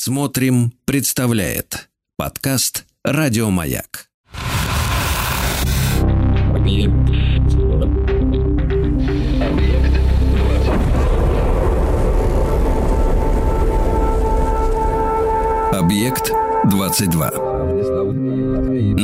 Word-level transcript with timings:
Смотрим, 0.00 0.72
представляет 0.84 1.88
подкаст 2.16 2.86
Радиомаяк. 3.02 4.06
Объект 15.72 16.30
22. 16.70 17.30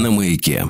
На 0.01 0.11
маяке. 0.13 0.65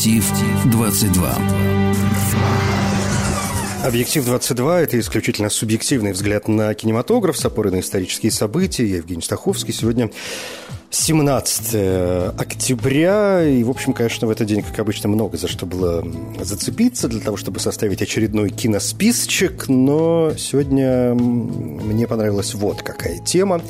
Объектив 0.00 0.24
22. 0.72 1.38
Объектив 3.84 4.24
22– 4.24 4.80
это 4.82 4.98
исключительно 4.98 5.50
субъективный 5.50 6.12
взгляд 6.12 6.48
на 6.48 6.72
кинематограф 6.72 7.36
с 7.36 7.44
опорой 7.44 7.70
на 7.70 7.80
исторические 7.80 8.32
события. 8.32 8.86
Я 8.86 8.96
Евгений 8.96 9.20
Стаховский. 9.20 9.74
Сегодня 9.74 10.10
17 10.88 12.34
октября, 12.40 13.46
и, 13.46 13.62
в 13.62 13.68
общем, 13.68 13.92
конечно, 13.92 14.26
в 14.26 14.30
этот 14.30 14.46
день, 14.46 14.62
как 14.62 14.78
обычно, 14.78 15.10
много 15.10 15.36
за 15.36 15.48
что 15.48 15.66
было 15.66 16.02
зацепиться 16.40 17.06
для 17.06 17.20
того, 17.20 17.36
чтобы 17.36 17.60
составить 17.60 18.00
очередной 18.00 18.48
киносписочек, 18.48 19.68
но 19.68 20.32
сегодня 20.38 21.12
мне 21.12 22.06
понравилась 22.06 22.54
вот 22.54 22.80
какая 22.82 23.18
тема, 23.18 23.60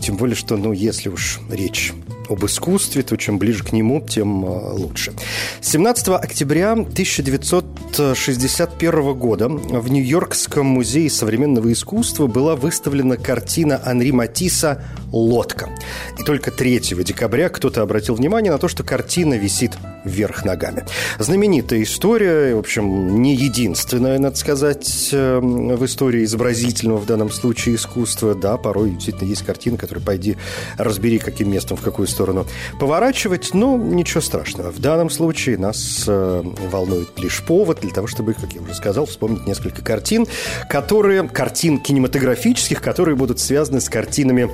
тем 0.00 0.16
более, 0.16 0.34
что, 0.34 0.56
ну, 0.56 0.72
если 0.72 1.08
уж 1.08 1.38
речь 1.48 1.92
об 2.28 2.44
искусстве, 2.44 3.02
то 3.02 3.16
чем 3.16 3.38
ближе 3.38 3.64
к 3.64 3.72
нему, 3.72 4.00
тем 4.00 4.44
э, 4.44 4.72
лучше. 4.72 5.14
17 5.60 6.08
октября 6.08 6.72
1961 6.72 9.14
года 9.14 9.48
в 9.48 9.90
Нью-Йоркском 9.90 10.66
музее 10.66 11.08
современного 11.10 11.72
искусства 11.72 12.26
была 12.26 12.56
выставлена 12.56 13.16
картина 13.16 13.80
Анри 13.84 14.10
Матисса 14.10 14.84
«Лодка». 15.12 15.70
И 16.18 16.22
только 16.22 16.50
3 16.50 16.80
декабря 17.04 17.48
кто-то 17.48 17.80
обратил 17.82 18.14
внимание 18.14 18.52
на 18.52 18.58
то, 18.58 18.68
что 18.68 18.84
картина 18.84 19.34
висит 19.34 19.72
вверх 20.08 20.44
ногами. 20.44 20.84
Знаменитая 21.18 21.82
история, 21.82 22.54
в 22.54 22.58
общем, 22.58 23.22
не 23.22 23.34
единственная, 23.34 24.18
надо 24.18 24.36
сказать, 24.36 25.10
э, 25.12 25.38
в 25.40 25.84
истории 25.84 26.24
изобразительного 26.24 26.98
в 26.98 27.06
данном 27.06 27.30
случае 27.30 27.76
искусства. 27.76 28.34
Да, 28.34 28.56
порой 28.56 28.90
действительно 28.90 29.28
есть 29.28 29.44
картины, 29.44 29.76
которые, 29.76 30.04
пойди, 30.04 30.36
разбери, 30.76 31.18
каким 31.18 31.50
местом, 31.50 31.76
в 31.76 31.82
какую 31.82 32.08
сторону 32.08 32.46
поворачивать, 32.80 33.54
но 33.54 33.76
ничего 33.76 34.20
страшного. 34.20 34.70
В 34.70 34.80
данном 34.80 35.10
случае 35.10 35.58
нас 35.58 36.04
э, 36.06 36.42
волнует 36.70 37.18
лишь 37.18 37.42
повод 37.42 37.80
для 37.80 37.90
того, 37.90 38.06
чтобы, 38.06 38.34
как 38.34 38.52
я 38.52 38.60
уже 38.60 38.74
сказал, 38.74 39.06
вспомнить 39.06 39.46
несколько 39.46 39.82
картин, 39.82 40.26
которые, 40.68 41.28
картин 41.28 41.78
кинематографических, 41.78 42.80
которые 42.80 43.16
будут 43.16 43.40
связаны 43.40 43.80
с 43.80 43.88
картинами 43.88 44.50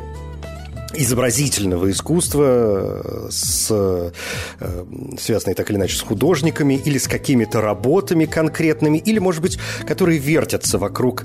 изобразительного 0.96 1.90
искусства, 1.90 2.44
э, 2.46 3.28
с, 3.30 3.68
э, 3.70 4.10
связанные 5.18 5.54
так 5.54 5.70
или 5.70 5.76
иначе 5.76 5.96
с 5.96 6.00
художниками 6.00 6.74
или 6.74 6.98
с 6.98 7.08
какими-то 7.08 7.60
работами 7.60 8.24
конкретными, 8.24 8.98
или, 8.98 9.18
может 9.18 9.42
быть, 9.42 9.58
которые 9.86 10.18
вертятся 10.18 10.78
вокруг 10.78 11.24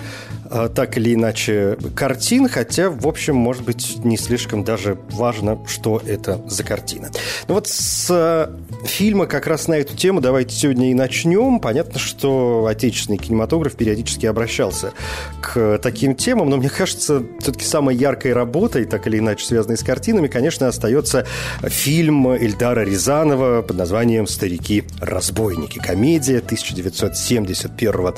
э, 0.51 0.69
так 0.73 0.97
или 0.97 1.13
иначе 1.13 1.77
картин, 1.95 2.47
хотя, 2.49 2.89
в 2.89 3.07
общем, 3.07 3.35
может 3.35 3.63
быть, 3.63 4.03
не 4.03 4.17
слишком 4.17 4.63
даже 4.63 4.97
важно, 5.11 5.59
что 5.67 6.01
это 6.05 6.41
за 6.47 6.63
картина. 6.63 7.11
Ну 7.47 7.55
вот 7.55 7.67
с 7.67 8.49
фильма 8.83 9.25
как 9.25 9.47
раз 9.47 9.67
на 9.67 9.75
эту 9.75 9.95
тему 9.95 10.21
давайте 10.21 10.55
сегодня 10.55 10.91
и 10.91 10.93
начнем. 10.93 11.59
Понятно, 11.59 11.99
что 11.99 12.65
отечественный 12.67 13.17
кинематограф 13.17 13.75
периодически 13.75 14.25
обращался 14.25 14.93
к 15.41 15.79
таким 15.79 16.15
темам, 16.15 16.49
но 16.49 16.57
мне 16.57 16.69
кажется, 16.69 17.23
все-таки 17.39 17.65
самой 17.65 17.95
яркой 17.95 18.33
работой, 18.33 18.85
так 18.85 19.07
или 19.07 19.19
иначе 19.19 19.45
связанной 19.45 19.77
с 19.77 19.83
картинами, 19.83 20.27
конечно, 20.27 20.67
остается 20.67 21.25
фильм 21.63 22.27
Эльдара 22.29 22.81
Рязанова 22.81 23.61
под 23.61 23.77
названием 23.77 24.27
«Старики-разбойники». 24.27 25.79
Комедия 25.79 26.37
1971 26.37 28.13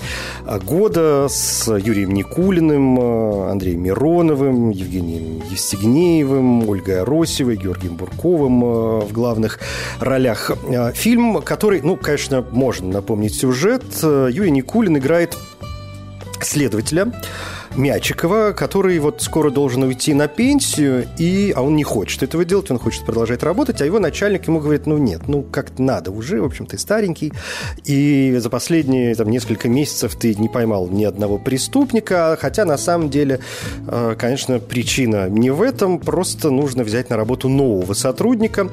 года 0.65 1.27
с 1.29 1.67
Юрием 1.77 2.13
Никулиным, 2.13 2.99
Андреем 3.49 3.83
Мироновым, 3.83 4.69
Евгением 4.69 5.41
Евстигнеевым, 5.49 6.67
Ольгой 6.67 7.01
Аросевой, 7.01 7.55
Георгием 7.55 7.95
Бурковым 7.95 8.63
э, 8.63 8.99
в 9.01 9.11
главных 9.11 9.59
ролях. 9.99 10.50
Э, 10.63 10.93
фильм, 10.93 11.41
который, 11.41 11.81
ну, 11.81 11.95
конечно, 11.95 12.45
можно 12.51 12.87
напомнить 12.87 13.35
сюжет. 13.35 13.83
Юрий 14.01 14.51
Никулин 14.51 14.97
играет 14.97 15.37
следователя, 16.41 17.11
Мячикова, 17.75 18.51
который 18.51 18.99
вот 18.99 19.21
скоро 19.21 19.49
должен 19.49 19.83
уйти 19.83 20.13
на 20.13 20.27
пенсию, 20.27 21.07
и, 21.17 21.53
а 21.55 21.61
он 21.61 21.75
не 21.75 21.83
хочет 21.83 22.21
этого 22.21 22.43
делать, 22.43 22.69
он 22.69 22.79
хочет 22.79 23.05
продолжать 23.05 23.43
работать, 23.43 23.81
а 23.81 23.85
его 23.85 23.97
начальник 23.97 24.47
ему 24.47 24.59
говорит, 24.59 24.87
ну 24.87 24.97
нет, 24.97 25.27
ну 25.27 25.41
как-то 25.41 25.81
надо 25.81 26.11
уже, 26.11 26.41
в 26.41 26.45
общем, 26.45 26.65
ты 26.65 26.77
старенький, 26.77 27.31
и 27.85 28.35
за 28.39 28.49
последние 28.49 29.15
там, 29.15 29.29
несколько 29.29 29.69
месяцев 29.69 30.15
ты 30.15 30.35
не 30.35 30.49
поймал 30.49 30.89
ни 30.89 31.05
одного 31.05 31.37
преступника, 31.37 32.37
хотя 32.39 32.65
на 32.65 32.77
самом 32.77 33.09
деле, 33.09 33.39
э, 33.87 34.15
конечно, 34.19 34.59
причина 34.59 35.29
не 35.29 35.49
в 35.49 35.61
этом, 35.61 35.99
просто 35.99 36.49
нужно 36.49 36.83
взять 36.83 37.09
на 37.09 37.15
работу 37.15 37.47
нового 37.47 37.93
сотрудника 37.93 38.69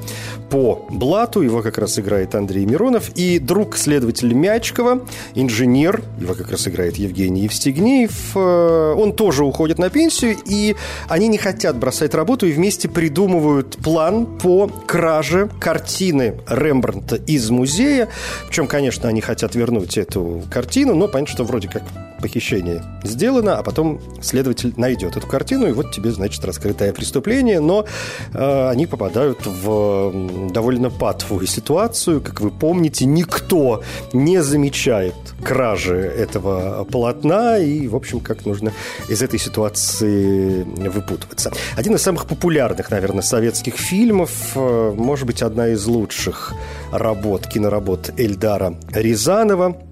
по 0.50 0.86
блату, 0.90 1.42
его 1.42 1.62
как 1.62 1.78
раз 1.78 1.98
играет 2.00 2.34
Андрей 2.34 2.66
Миронов, 2.66 3.10
и 3.14 3.38
друг 3.38 3.76
следователя 3.76 4.34
Мячикова, 4.34 5.06
инженер, 5.34 6.02
его 6.18 6.34
как 6.34 6.50
раз 6.50 6.66
играет 6.66 6.96
Евгений 6.96 7.42
Евстигнеев, 7.42 8.32
э, 8.34 8.87
он 8.94 9.12
тоже 9.12 9.44
уходит 9.44 9.78
на 9.78 9.90
пенсию, 9.90 10.36
и 10.44 10.76
они 11.08 11.28
не 11.28 11.38
хотят 11.38 11.76
бросать 11.76 12.14
работу 12.14 12.46
и 12.46 12.52
вместе 12.52 12.88
придумывают 12.88 13.76
план 13.78 14.26
по 14.38 14.68
краже 14.68 15.48
картины 15.60 16.40
Рембрандта 16.48 17.16
из 17.16 17.50
музея. 17.50 18.08
Причем, 18.48 18.66
конечно, 18.66 19.08
они 19.08 19.20
хотят 19.20 19.54
вернуть 19.54 19.98
эту 19.98 20.42
картину, 20.50 20.94
но 20.94 21.08
понятно, 21.08 21.34
что 21.34 21.44
вроде 21.44 21.68
как 21.68 21.82
похищение 22.18 22.82
сделано, 23.02 23.58
а 23.58 23.62
потом 23.62 24.00
следователь 24.20 24.72
найдет 24.76 25.16
эту 25.16 25.26
картину, 25.26 25.68
и 25.68 25.72
вот 25.72 25.92
тебе, 25.92 26.10
значит, 26.10 26.44
раскрытое 26.44 26.92
преступление, 26.92 27.60
но 27.60 27.84
э, 28.32 28.68
они 28.68 28.86
попадают 28.86 29.46
в 29.46 30.50
довольно 30.52 30.90
патовую 30.90 31.46
ситуацию. 31.46 32.20
Как 32.20 32.40
вы 32.40 32.50
помните, 32.50 33.04
никто 33.04 33.82
не 34.12 34.42
замечает 34.42 35.14
кражи 35.42 35.96
этого 35.96 36.84
полотна, 36.84 37.58
и, 37.58 37.86
в 37.88 37.96
общем, 37.96 38.20
как 38.20 38.46
нужно 38.46 38.72
из 39.08 39.22
этой 39.22 39.38
ситуации 39.38 40.62
выпутываться. 40.62 41.52
Один 41.76 41.94
из 41.94 42.02
самых 42.02 42.26
популярных, 42.26 42.90
наверное, 42.90 43.22
советских 43.22 43.74
фильмов, 43.74 44.30
э, 44.54 44.92
может 44.96 45.26
быть, 45.26 45.42
одна 45.42 45.68
из 45.68 45.86
лучших 45.86 46.54
работ, 46.92 47.46
киноработ 47.46 48.10
Эльдара 48.16 48.74
Рязанова– 48.92 49.76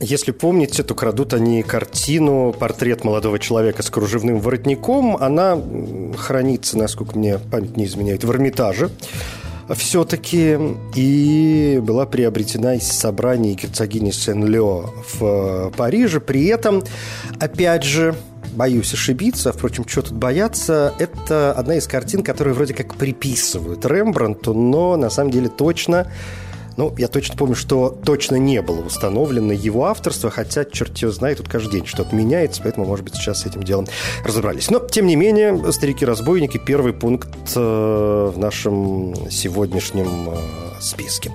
если 0.00 0.32
помните, 0.32 0.82
то 0.82 0.94
крадут 0.94 1.34
они 1.34 1.62
картину 1.62 2.54
«Портрет 2.58 3.04
молодого 3.04 3.38
человека 3.38 3.82
с 3.82 3.90
кружевным 3.90 4.40
воротником». 4.40 5.16
Она 5.16 5.58
хранится, 6.16 6.76
насколько 6.76 7.16
мне 7.16 7.38
память 7.38 7.76
не 7.76 7.84
изменяет, 7.86 8.24
в 8.24 8.30
Эрмитаже 8.30 8.90
все-таки 9.74 10.58
и 10.94 11.80
была 11.82 12.04
приобретена 12.06 12.74
из 12.74 12.86
собрания 12.86 13.54
герцогини 13.54 14.10
Сен-Лео 14.10 14.92
в 15.14 15.72
Париже. 15.76 16.20
При 16.20 16.46
этом, 16.46 16.82
опять 17.40 17.82
же, 17.82 18.14
боюсь 18.54 18.92
ошибиться, 18.92 19.52
впрочем, 19.52 19.86
что 19.88 20.02
тут 20.02 20.12
бояться, 20.12 20.92
это 20.98 21.52
одна 21.52 21.76
из 21.76 21.86
картин, 21.86 22.22
которые 22.22 22.54
вроде 22.54 22.74
как 22.74 22.94
приписывают 22.94 23.84
Рембрандту, 23.86 24.54
но 24.54 24.96
на 24.96 25.10
самом 25.10 25.30
деле 25.30 25.48
точно 25.48 26.10
ну, 26.76 26.94
я 26.98 27.08
точно 27.08 27.36
помню, 27.36 27.54
что 27.54 27.88
точно 28.04 28.36
не 28.36 28.62
было 28.62 28.80
установлено 28.80 29.52
его 29.52 29.86
авторство, 29.86 30.30
хотя, 30.30 30.64
черт 30.64 30.96
его 30.98 31.12
знает, 31.12 31.38
тут 31.38 31.48
каждый 31.48 31.72
день 31.72 31.86
что-то 31.86 32.14
меняется, 32.14 32.62
поэтому, 32.62 32.86
может 32.86 33.04
быть, 33.04 33.14
сейчас 33.14 33.42
с 33.42 33.46
этим 33.46 33.62
делом 33.62 33.86
разобрались. 34.24 34.70
Но, 34.70 34.80
тем 34.80 35.06
не 35.06 35.16
менее, 35.16 35.72
«Старики-разбойники»– 35.72 36.58
первый 36.66 36.92
пункт 36.92 37.28
э, 37.54 38.30
в 38.34 38.38
нашем 38.38 39.14
сегодняшнем 39.30 40.30
э, 40.30 40.80
списке. 40.80 41.32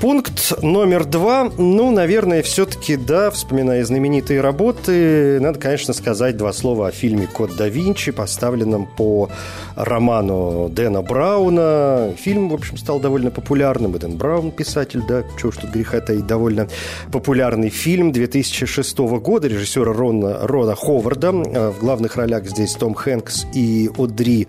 Пункт 0.00 0.62
номер 0.62 1.04
два. 1.04 1.50
Ну, 1.58 1.90
наверное, 1.90 2.44
все-таки, 2.44 2.94
да, 2.96 3.32
вспоминая 3.32 3.84
знаменитые 3.84 4.40
работы, 4.40 5.40
надо, 5.40 5.58
конечно, 5.58 5.92
сказать 5.92 6.36
два 6.36 6.52
слова 6.52 6.86
о 6.86 6.92
фильме 6.92 7.26
«Код 7.26 7.56
да 7.56 7.68
Винчи», 7.68 8.12
поставленном 8.12 8.86
по 8.86 9.28
роману 9.74 10.68
Дэна 10.68 11.02
Брауна. 11.02 12.12
Фильм, 12.16 12.48
в 12.48 12.54
общем, 12.54 12.76
стал 12.76 13.00
довольно 13.00 13.32
популярным. 13.32 13.96
И 13.96 13.98
Дэн 13.98 14.16
Браун, 14.16 14.52
писатель, 14.52 15.02
да, 15.08 15.24
чего 15.36 15.50
ж 15.50 15.56
тут 15.56 15.70
греха 15.70 16.00
таить, 16.00 16.28
довольно 16.28 16.68
популярный 17.10 17.68
фильм 17.68 18.12
2006 18.12 18.98
года 18.98 19.48
режиссера 19.48 19.92
Рона, 19.92 20.38
Рона 20.42 20.76
Ховарда. 20.76 21.32
В 21.32 21.80
главных 21.80 22.14
ролях 22.14 22.46
здесь 22.46 22.72
Том 22.74 22.94
Хэнкс 22.94 23.46
и 23.52 23.90
Одри 23.98 24.46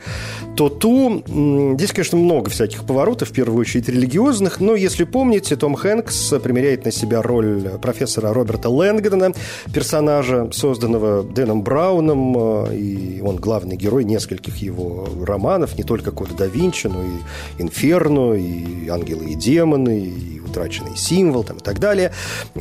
Тоту. 0.55 1.23
Здесь, 1.25 1.91
конечно, 1.91 2.19
много 2.19 2.51
всяких 2.51 2.85
поворотов, 2.85 3.29
в 3.29 3.33
первую 3.33 3.61
очередь 3.61 3.89
религиозных, 3.89 4.59
но, 4.59 4.75
если 4.75 5.05
помните, 5.05 5.38
помните, 5.39 5.55
Том 5.55 5.75
Хэнкс 5.75 6.33
примеряет 6.43 6.83
на 6.83 6.91
себя 6.91 7.21
роль 7.21 7.69
профессора 7.81 8.33
Роберта 8.33 8.69
Лэнгдона, 8.69 9.31
персонажа, 9.73 10.49
созданного 10.51 11.23
Дэном 11.23 11.63
Брауном, 11.63 12.65
э, 12.65 12.75
и 12.75 13.21
он 13.21 13.37
главный 13.37 13.77
герой 13.77 14.03
нескольких 14.03 14.57
его 14.57 15.07
романов, 15.25 15.77
не 15.77 15.83
только 15.83 16.11
Кода 16.11 16.33
да 16.37 16.45
Винчи, 16.45 16.87
но 16.87 17.01
и 17.01 17.61
Инферно, 17.63 18.33
и 18.33 18.89
Ангелы 18.89 19.27
и 19.29 19.35
демоны, 19.35 19.99
и 19.99 20.41
Утраченный 20.41 20.97
символ 20.97 21.43
там, 21.45 21.57
и 21.57 21.61
так 21.61 21.79
далее. 21.79 22.11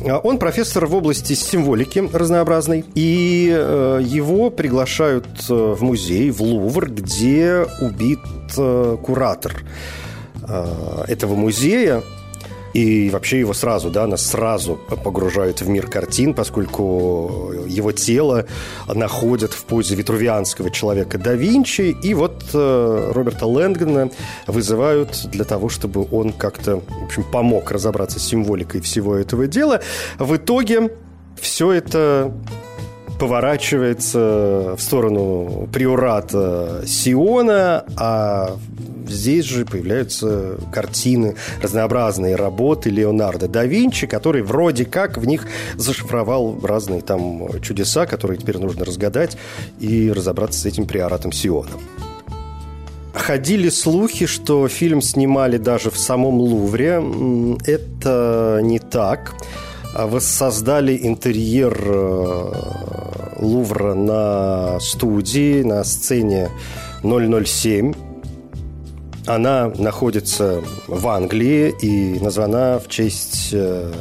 А 0.07 0.19
он 0.19 0.37
профессор 0.37 0.85
в 0.85 0.95
области 0.95 1.33
символики 1.33 2.07
разнообразной, 2.13 2.85
и 2.95 3.51
э, 3.51 3.99
его 4.01 4.51
приглашают 4.51 5.27
э, 5.49 5.53
в 5.53 5.81
музей, 5.81 6.31
в 6.31 6.41
Лувр, 6.41 6.89
где 6.89 7.65
убит 7.81 8.19
куратор 9.03 9.63
этого 11.07 11.35
музея, 11.35 12.01
и 12.73 13.09
вообще 13.09 13.39
его 13.39 13.53
сразу, 13.53 13.89
да, 13.89 14.05
нас 14.07 14.25
сразу 14.25 14.75
погружают 14.75 15.61
в 15.61 15.69
мир 15.69 15.87
картин, 15.87 16.33
поскольку 16.33 17.53
его 17.67 17.91
тело 17.91 18.45
находят 18.87 19.53
в 19.53 19.65
позе 19.65 19.95
витрувианского 19.95 20.69
человека 20.69 21.17
да 21.17 21.33
Винчи. 21.33 21.95
И 22.03 22.13
вот 22.13 22.43
э, 22.53 23.11
Роберта 23.13 23.45
Лэнгдона 23.45 24.11
вызывают 24.47 25.27
для 25.31 25.45
того, 25.45 25.69
чтобы 25.69 26.07
он 26.11 26.31
как-то, 26.31 26.77
в 26.77 27.05
общем, 27.05 27.23
помог 27.23 27.71
разобраться 27.71 28.19
с 28.19 28.23
символикой 28.23 28.81
всего 28.81 29.15
этого 29.15 29.47
дела. 29.47 29.81
В 30.17 30.35
итоге 30.35 30.91
все 31.39 31.71
это 31.71 32.33
поворачивается 33.19 34.75
в 34.77 34.79
сторону 34.79 35.67
приората 35.71 36.83
Сиона, 36.87 37.83
а 37.97 38.57
здесь 39.07 39.45
же 39.45 39.65
появляются 39.65 40.57
картины, 40.71 41.35
разнообразные 41.61 42.35
работы 42.35 42.89
Леонардо 42.89 43.47
да 43.47 43.65
Винчи, 43.65 44.07
который 44.07 44.41
вроде 44.41 44.85
как 44.85 45.17
в 45.17 45.25
них 45.25 45.47
зашифровал 45.75 46.57
разные 46.63 47.01
там 47.01 47.61
чудеса, 47.61 48.05
которые 48.05 48.37
теперь 48.37 48.57
нужно 48.57 48.85
разгадать 48.85 49.37
и 49.79 50.11
разобраться 50.11 50.61
с 50.61 50.65
этим 50.65 50.85
приоратом 50.85 51.31
Сиона. 51.31 51.69
Ходили 53.13 53.69
слухи, 53.69 54.27
что 54.27 54.67
фильм 54.67 55.01
снимали 55.01 55.57
даже 55.57 55.91
в 55.91 55.97
самом 55.97 56.35
Лувре. 56.39 57.03
Это 57.65 58.59
не 58.63 58.79
так. 58.79 59.35
Воссоздали 59.93 60.99
интерьер 61.01 61.77
э, 61.85 62.53
Лувра 63.37 63.93
на 63.93 64.79
студии, 64.79 65.63
на 65.63 65.83
сцене 65.83 66.49
007 67.01 67.93
она 69.29 69.71
находится 69.77 70.63
в 70.87 71.07
Англии 71.07 71.73
и 71.81 72.19
названа 72.19 72.79
в 72.83 72.87
честь, 72.87 73.49
э, 73.51 73.91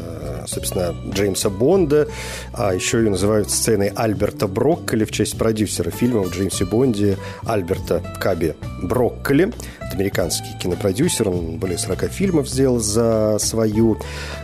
собственно, 0.47 0.95
Джеймса 1.13 1.51
Бонда, 1.51 2.09
а 2.55 2.75
еще 2.75 2.99
ее 2.99 3.11
называют 3.11 3.51
сценой 3.51 3.89
Альберта 3.89 4.49
Брокколи 4.49 5.05
в 5.05 5.13
честь 5.13 5.37
продюсера 5.37 5.91
фильма 5.91 6.23
в 6.23 6.31
Джеймсе 6.31 6.65
Бонде 6.65 7.19
Альберта 7.45 8.03
Каби 8.19 8.55
Брокколи. 8.83 9.53
Это 9.81 9.97
американский 9.97 10.57
кинопродюсер, 10.63 11.29
он 11.29 11.59
более 11.59 11.77
40 11.77 12.11
фильмов 12.11 12.49
сделал 12.49 12.79
за 12.79 13.37
свою 13.39 13.99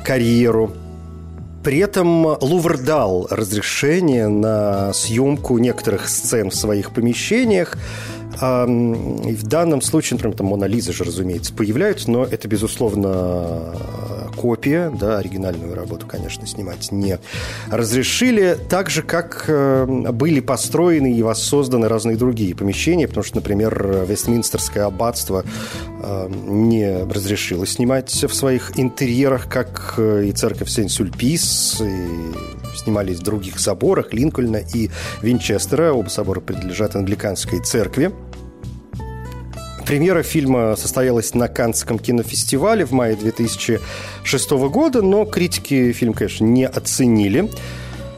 карьеру. 0.04 0.74
При 1.64 1.78
этом 1.78 2.26
Лувр 2.42 2.76
дал 2.76 3.26
разрешение 3.30 4.28
на 4.28 4.92
съемку 4.92 5.56
некоторых 5.56 6.10
сцен 6.10 6.50
в 6.50 6.54
своих 6.54 6.92
помещениях, 6.92 7.78
а, 8.38 8.66
в 8.66 9.42
данном 9.44 9.80
случае, 9.80 10.16
например, 10.16 10.36
там 10.36 10.48
Мона 10.48 10.66
Лиза 10.66 10.92
же, 10.92 11.04
разумеется, 11.04 11.54
появляются, 11.54 12.10
но 12.10 12.24
это, 12.24 12.48
безусловно, 12.48 13.74
копия, 14.34 14.90
да, 14.90 15.18
оригинальную 15.18 15.74
работу, 15.74 16.06
конечно, 16.06 16.46
снимать 16.46 16.92
не 16.92 17.18
разрешили, 17.70 18.56
так 18.68 18.90
же, 18.90 19.02
как 19.02 19.44
э, 19.48 19.86
были 20.12 20.40
построены 20.40 21.12
и 21.14 21.22
воссозданы 21.22 21.88
разные 21.88 22.16
другие 22.16 22.54
помещения, 22.54 23.08
потому 23.08 23.24
что, 23.24 23.36
например, 23.36 24.04
Вестминстерское 24.08 24.86
аббатство 24.86 25.44
э, 26.02 26.28
не 26.46 27.04
разрешило 27.04 27.66
снимать 27.66 28.12
в 28.12 28.34
своих 28.34 28.78
интерьерах, 28.78 29.48
как 29.48 29.94
э, 29.96 30.26
и 30.26 30.32
церковь 30.32 30.68
Сен-Сюльпис, 30.68 31.80
и 31.80 32.76
снимались 32.76 33.18
в 33.18 33.22
других 33.22 33.58
соборах 33.58 34.12
Линкольна 34.12 34.60
и 34.74 34.90
Винчестера. 35.22 35.92
Оба 35.92 36.08
собора 36.08 36.40
принадлежат 36.40 36.96
англиканской 36.96 37.60
церкви. 37.60 38.12
Премьера 39.86 40.22
фильма 40.22 40.76
состоялась 40.76 41.34
на 41.34 41.48
Каннском 41.48 41.98
кинофестивале 41.98 42.86
в 42.86 42.92
мае 42.92 43.16
2006 43.16 44.50
года, 44.50 45.02
но 45.02 45.26
критики 45.26 45.92
фильм, 45.92 46.14
конечно, 46.14 46.44
не 46.44 46.66
оценили. 46.66 47.50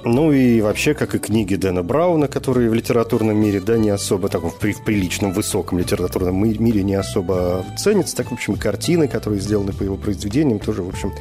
Ну 0.05 0.31
и 0.31 0.61
вообще, 0.61 0.95
как 0.95 1.17
и 1.17 1.19
книги 1.19 1.57
Дэна 1.57 1.83
Брауна, 1.83 2.29
которые 2.29 2.71
в 2.71 2.75
литературном 2.75 3.37
мире, 3.37 3.59
да, 3.59 3.77
не 3.77 3.91
особо, 3.91 4.29
так, 4.29 4.45
в, 4.45 4.51
в 4.51 4.85
приличном, 4.85 5.33
высоком 5.33 5.81
литературном 5.81 6.41
мире 6.41 6.85
не 6.85 6.95
особо 6.95 7.67
ценятся, 7.77 8.15
так, 8.15 8.31
в 8.31 8.35
общем, 8.35 8.55
и 8.55 8.57
картины, 8.57 9.09
которые 9.09 9.41
сделаны 9.41 9.73
по 9.73 9.83
его 9.83 9.97
произведениям, 9.97 10.61
тоже, 10.61 10.85
в 10.85 10.89
общем, 10.89 11.13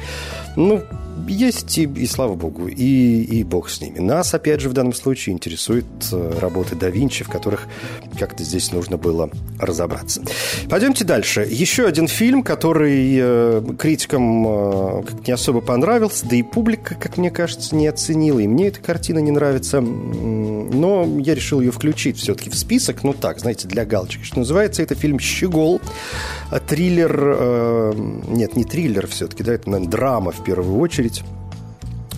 ну, 0.56 0.82
есть 1.28 1.78
и, 1.78 1.84
и 1.84 2.06
слава 2.06 2.34
богу, 2.34 2.68
и, 2.68 3.22
и 3.22 3.44
бог 3.44 3.68
с 3.68 3.80
ними. 3.80 3.98
Нас, 3.98 4.34
опять 4.34 4.60
же, 4.60 4.68
в 4.68 4.72
данном 4.72 4.92
случае 4.92 5.34
интересуют 5.34 5.86
э, 6.12 6.38
работы 6.40 6.76
да 6.76 6.88
Винчи, 6.88 7.24
в 7.24 7.28
которых 7.28 7.66
как-то 8.18 8.44
здесь 8.44 8.72
нужно 8.72 8.96
было 8.96 9.30
разобраться. 9.58 10.22
Пойдемте 10.68 11.04
дальше. 11.04 11.46
Еще 11.48 11.86
один 11.86 12.08
фильм, 12.08 12.42
который 12.42 13.16
э, 13.18 13.62
критикам 13.78 14.46
э, 14.46 15.02
не 15.26 15.32
особо 15.32 15.60
понравился, 15.60 16.26
да 16.28 16.36
и 16.36 16.42
публика, 16.42 16.94
как 16.94 17.16
мне 17.16 17.30
кажется, 17.30 17.74
не 17.74 17.86
оценила. 17.86 18.38
И 18.38 18.46
мне 18.46 18.68
эта 18.68 18.80
картина 18.80 19.18
не 19.18 19.30
нравится. 19.30 19.80
Но 19.80 21.06
я 21.20 21.34
решил 21.34 21.60
ее 21.60 21.70
включить 21.70 22.18
все-таки 22.18 22.50
в 22.50 22.54
список. 22.56 23.02
Ну 23.04 23.12
так, 23.12 23.40
знаете, 23.40 23.68
для 23.68 23.84
галочки. 23.84 24.22
Что 24.22 24.40
называется, 24.40 24.82
это 24.82 24.94
фильм 24.94 25.18
«Щегол». 25.18 25.80
Триллер... 26.68 27.94
Нет, 28.28 28.56
не 28.56 28.64
триллер 28.64 29.06
все-таки, 29.06 29.42
да, 29.42 29.54
это, 29.54 29.70
наверное, 29.70 29.90
драма 29.90 30.32
в 30.32 30.44
первую 30.46 30.78
очередь 30.78 31.22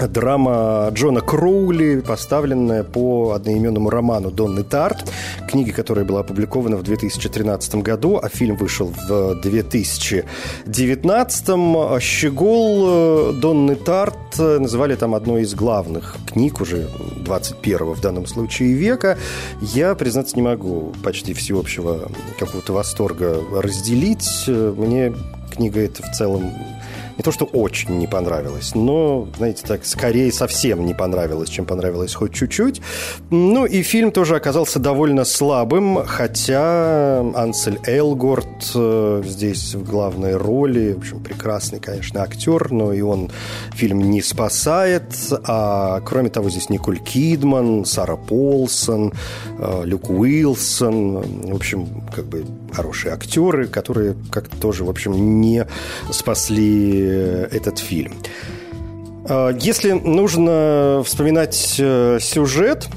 драма 0.06 0.88
Джона 0.92 1.22
Кроули, 1.22 2.00
поставленная 2.06 2.84
по 2.84 3.32
одноименному 3.32 3.90
роману 3.90 4.30
Донны 4.30 4.62
Тарт, 4.62 5.10
книги, 5.50 5.72
которая 5.72 6.04
была 6.04 6.20
опубликована 6.20 6.76
в 6.76 6.84
2013 6.84 7.74
году, 7.76 8.20
а 8.22 8.28
фильм 8.28 8.56
вышел 8.56 8.92
в 8.94 9.40
2019. 9.40 12.00
«Щегол» 12.00 12.84
э, 12.86 13.32
Донны 13.40 13.74
Тарт 13.74 14.38
называли 14.38 14.94
там 14.94 15.16
одной 15.16 15.42
из 15.42 15.54
главных 15.54 16.16
книг 16.26 16.60
уже 16.60 16.88
21 17.24 17.94
в 17.94 18.00
данном 18.00 18.26
случае 18.26 18.74
века. 18.74 19.18
Я, 19.60 19.96
признаться, 19.96 20.36
не 20.36 20.42
могу 20.42 20.92
почти 21.02 21.34
всеобщего 21.34 22.08
какого-то 22.38 22.74
восторга 22.74 23.40
разделить. 23.52 24.44
Мне 24.46 25.12
книга 25.50 25.80
эта 25.80 26.04
в 26.04 26.12
целом 26.12 26.52
не 27.18 27.24
то, 27.24 27.32
что 27.32 27.46
очень 27.46 27.98
не 27.98 28.06
понравилось, 28.06 28.76
но, 28.76 29.28
знаете, 29.36 29.64
так, 29.66 29.84
скорее 29.84 30.30
совсем 30.32 30.86
не 30.86 30.94
понравилось, 30.94 31.48
чем 31.48 31.66
понравилось 31.66 32.14
хоть 32.14 32.32
чуть-чуть. 32.32 32.80
Ну, 33.30 33.66
и 33.66 33.82
фильм 33.82 34.12
тоже 34.12 34.36
оказался 34.36 34.78
довольно 34.78 35.24
слабым, 35.24 36.04
хотя 36.06 37.18
Ансель 37.34 37.80
Элгорд 37.84 38.70
э, 38.72 39.22
здесь 39.26 39.74
в 39.74 39.84
главной 39.84 40.36
роли, 40.36 40.92
в 40.92 40.98
общем, 40.98 41.20
прекрасный, 41.20 41.80
конечно, 41.80 42.22
актер, 42.22 42.70
но 42.70 42.92
и 42.92 43.00
он 43.00 43.30
фильм 43.72 44.10
не 44.10 44.22
спасает, 44.22 45.02
а 45.44 46.00
кроме 46.02 46.30
того, 46.30 46.50
здесь 46.50 46.70
Николь 46.70 47.00
Кидман, 47.00 47.84
Сара 47.84 48.14
Полсон, 48.14 49.12
э, 49.58 49.82
Люк 49.84 50.08
Уилсон, 50.08 51.50
в 51.50 51.54
общем, 51.56 51.88
как 52.14 52.26
бы 52.26 52.44
хорошие 52.72 53.12
актеры, 53.12 53.66
которые 53.66 54.14
как-то 54.30 54.56
тоже, 54.56 54.84
в 54.84 54.90
общем, 54.90 55.40
не 55.40 55.66
спасли 56.12 57.07
этот 57.08 57.78
фильм. 57.78 58.14
А, 59.28 59.50
если 59.50 59.92
нужно 59.92 61.02
вспоминать 61.04 61.76
э, 61.78 62.18
сюжет, 62.20 62.88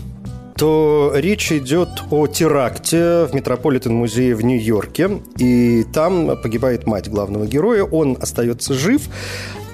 то 0.56 1.12
речь 1.16 1.52
идет 1.52 1.90
о 2.12 2.28
теракте 2.28 3.26
в 3.26 3.34
Метрополитен-музее 3.34 4.36
в 4.36 4.44
Нью-Йорке. 4.44 5.22
И 5.38 5.84
там 5.92 6.38
погибает 6.42 6.86
мать 6.86 7.10
главного 7.10 7.48
героя. 7.48 7.84
Он 7.84 8.16
остается 8.22 8.76
жив, 8.76 9.02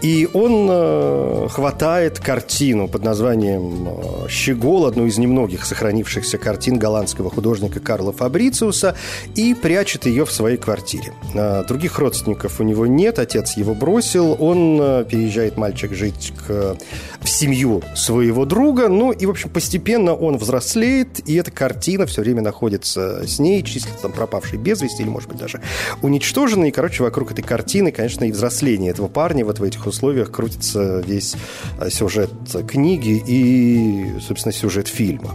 И 0.02 0.30
он 0.34 0.68
э, 0.70 1.48
хватает 1.50 2.20
картину 2.20 2.88
под 2.88 3.04
названием 3.04 3.88
э, 3.88 4.30
«Щегол», 4.30 4.86
одну 4.86 5.08
из 5.08 5.18
немногих 5.18 5.66
сохранившихся 5.66 6.38
картин 6.38 6.78
голландского 6.78 7.32
художника 7.32 7.80
Карла 7.80 8.14
Фабрициуса, 8.14 8.96
и 9.36 9.56
прячет 9.56 10.06
ее 10.06 10.26
в 10.26 10.32
своей 10.32 10.58
квартире. 10.58 11.14
Э, 11.34 11.64
других 11.68 11.98
родственников 11.98 12.60
у 12.60 12.64
него 12.64 12.86
нет, 12.86 13.18
отец 13.18 13.58
его 13.58 13.74
бросил, 13.74 14.38
он 14.40 14.78
переезжает 15.06 15.58
мальчик 15.58 15.94
жить 15.94 16.32
к, 16.46 16.78
в 17.20 17.28
семью 17.28 17.82
своего 17.96 18.46
друга, 18.46 18.90
ну 18.90 19.12
и, 19.12 19.26
в 19.26 19.32
общем, 19.32 19.50
постепенно 19.50 20.14
он 20.14 20.38
взрослеет, 20.38 21.28
и 21.28 21.36
эта 21.36 21.50
картина 21.50 22.06
все 22.06 22.22
время 22.22 22.42
находится 22.42 23.28
с 23.28 23.40
ней, 23.40 23.64
числится 23.64 24.04
там 24.04 24.12
пропавшей 24.12 24.60
без 24.60 24.82
вести, 24.82 25.02
или, 25.02 25.10
может 25.10 25.30
быть, 25.30 25.40
даже 25.40 25.62
уничтоженной. 26.04 26.70
И, 26.70 26.72
короче, 26.72 27.02
вокруг 27.02 27.32
этой 27.32 27.42
картины, 27.42 27.92
конечно, 27.92 28.26
и 28.26 28.32
взросление 28.32 28.92
этого 28.92 29.08
парня 29.08 29.44
вот 29.44 29.60
в 29.60 29.64
этих 29.64 29.87
условиях 29.88 30.32
крутится 30.32 31.00
весь 31.06 31.36
э, 31.80 31.90
сюжет 31.90 32.32
книги 32.68 33.22
и, 33.26 34.20
собственно, 34.20 34.54
сюжет 34.54 34.88
фильма. 34.88 35.34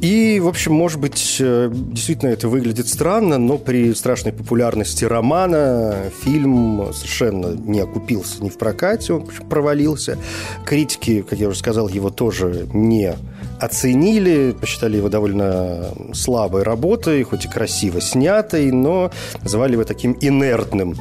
И, 0.00 0.40
в 0.40 0.46
общем, 0.46 0.72
может 0.72 1.00
быть, 1.00 1.38
э, 1.40 1.70
действительно 1.72 2.28
это 2.28 2.48
выглядит 2.48 2.86
странно, 2.86 3.38
но 3.38 3.56
при 3.56 3.94
страшной 3.94 4.32
популярности 4.32 5.04
романа 5.04 6.10
фильм 6.22 6.92
совершенно 6.92 7.56
не 7.56 7.80
окупился 7.80 8.44
ни 8.44 8.50
в 8.50 8.58
прокате, 8.58 9.14
он 9.14 9.26
провалился. 9.48 10.18
Критики, 10.66 11.22
как 11.22 11.38
я 11.38 11.48
уже 11.48 11.58
сказал, 11.58 11.88
его 11.88 12.10
тоже 12.10 12.68
не 12.74 13.14
оценили, 13.58 14.54
посчитали 14.60 14.98
его 14.98 15.08
довольно 15.08 15.86
слабой 16.12 16.62
работой, 16.62 17.22
хоть 17.22 17.46
и 17.46 17.48
красиво 17.48 18.00
снятой, 18.02 18.70
но 18.72 19.10
называли 19.42 19.72
его 19.72 19.84
таким 19.84 20.16
инертным 20.20 20.94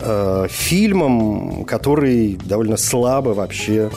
э, 0.00 0.46
фильмом, 0.50 1.64
который 1.64 2.36
довольно 2.44 2.76
слабо 2.76 3.30
вообще 3.30 3.90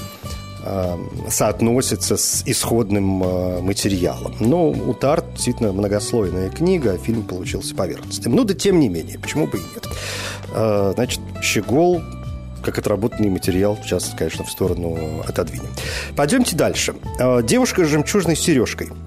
э, 0.64 0.98
соотносится 1.30 2.18
с 2.18 2.44
исходным 2.46 3.24
э, 3.24 3.62
материалом. 3.62 4.36
Но 4.40 4.70
у 4.70 4.94
Тарт 4.94 5.26
действительно 5.34 5.72
многослойная 5.72 6.50
книга, 6.50 6.94
а 6.94 6.98
фильм 6.98 7.24
получился 7.24 7.76
поверхностным. 7.76 8.36
Ну 8.36 8.44
да 8.44 8.54
тем 8.54 8.80
не 8.80 8.90
менее, 8.90 9.20
почему 9.20 9.48
бы 9.48 9.58
и 9.58 9.62
нет. 9.62 9.88
Значит, 10.96 11.20
Щегол 11.42 12.02
как 12.64 12.80
отработанный 12.80 13.30
материал, 13.30 13.78
сейчас, 13.82 14.14
конечно, 14.18 14.44
в 14.44 14.50
сторону 14.50 14.98
отодвинем. 15.26 15.70
Пойдемте 16.18 16.56
дальше. 16.56 16.96
Девушка 17.44 17.86
с 17.86 17.88
жемчужной 17.88 18.36
сережкой– 18.36 18.90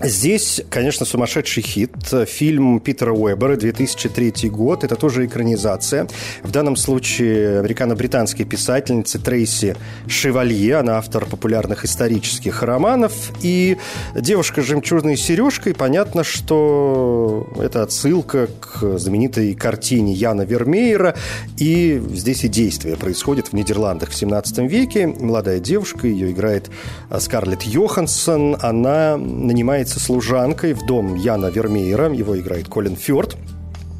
Здесь, 0.00 0.62
конечно, 0.70 1.04
сумасшедший 1.04 1.62
хит. 1.62 1.90
Фильм 2.28 2.78
Питера 2.78 3.12
Уэббера, 3.12 3.56
2003 3.56 4.48
год. 4.48 4.84
Это 4.84 4.94
тоже 4.94 5.26
экранизация. 5.26 6.06
В 6.44 6.52
данном 6.52 6.76
случае 6.76 7.58
американо-британской 7.58 8.44
писательницы 8.44 9.18
Трейси 9.18 9.76
Шевалье. 10.06 10.76
Она 10.76 10.98
автор 10.98 11.26
популярных 11.26 11.84
исторических 11.84 12.62
романов. 12.62 13.12
И 13.42 13.76
«Девушка 14.14 14.62
с 14.62 14.66
жемчужной 14.66 15.16
сережкой» 15.16 15.74
понятно, 15.74 16.22
что 16.22 17.52
это 17.60 17.82
отсылка 17.82 18.48
к 18.60 18.98
знаменитой 18.98 19.54
картине 19.54 20.12
Яна 20.12 20.42
Вермеера. 20.42 21.16
И 21.56 22.00
здесь 22.12 22.44
и 22.44 22.48
действие 22.48 22.96
происходит 22.96 23.48
в 23.48 23.52
Нидерландах 23.52 24.10
в 24.10 24.14
17 24.14 24.58
веке. 24.70 25.08
Молодая 25.08 25.58
девушка, 25.58 26.06
ее 26.06 26.30
играет 26.30 26.70
Скарлетт 27.18 27.62
Йоханссон. 27.64 28.56
Она 28.60 29.16
нанимает 29.16 29.87
является 29.88 30.00
служанкой 30.00 30.74
в 30.74 30.84
дом 30.84 31.14
Яна 31.14 31.46
Вермеера, 31.46 32.12
его 32.12 32.38
играет 32.38 32.68
Колин 32.68 32.96
Фёрд, 32.96 33.36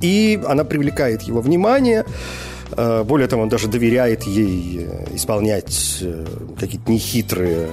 и 0.02 0.38
она 0.47 0.64
привлекает 0.64 1.23
его 1.23 1.40
внимание, 1.40 2.04
э, 2.76 3.04
более 3.04 3.26
того, 3.26 3.42
он 3.42 3.49
даже 3.49 3.68
доверяет 3.68 4.25
ей 4.25 4.87
э, 4.87 5.16
исполнять 5.16 5.99
э, 6.02 6.26
какие-то 6.61 6.92
нехитрые 6.92 7.68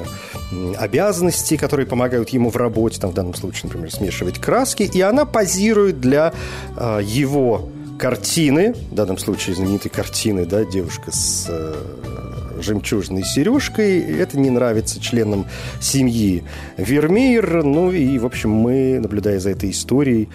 обязанности, 0.77 1.57
которые 1.57 1.85
помогают 1.85 2.29
ему 2.29 2.49
в 2.49 2.55
работе, 2.55 3.01
там 3.01 3.11
в 3.11 3.13
данном 3.13 3.33
случае, 3.33 3.63
например, 3.65 3.91
смешивать 3.91 4.39
краски, 4.39 4.83
и 4.83 5.01
она 5.01 5.25
позирует 5.25 5.99
для 5.99 6.33
его 7.01 7.69
картины, 7.99 8.73
в 8.91 8.95
данном 8.95 9.17
случае 9.17 9.55
знаменитой 9.55 9.89
картины, 9.89 10.45
да, 10.45 10.63
девушка 10.63 11.11
с 11.11 11.49
жемчужной 12.65 13.23
сережкой. 13.23 13.99
Это 13.99 14.39
не 14.39 14.49
нравится 14.49 14.99
членам 14.99 15.45
семьи 15.79 16.43
Вермеер. 16.77 17.63
Ну 17.63 17.91
и, 17.91 18.17
в 18.17 18.25
общем, 18.25 18.49
мы, 18.49 18.99
наблюдая 18.99 19.39
за 19.39 19.51
этой 19.51 19.71
историей, 19.71 20.29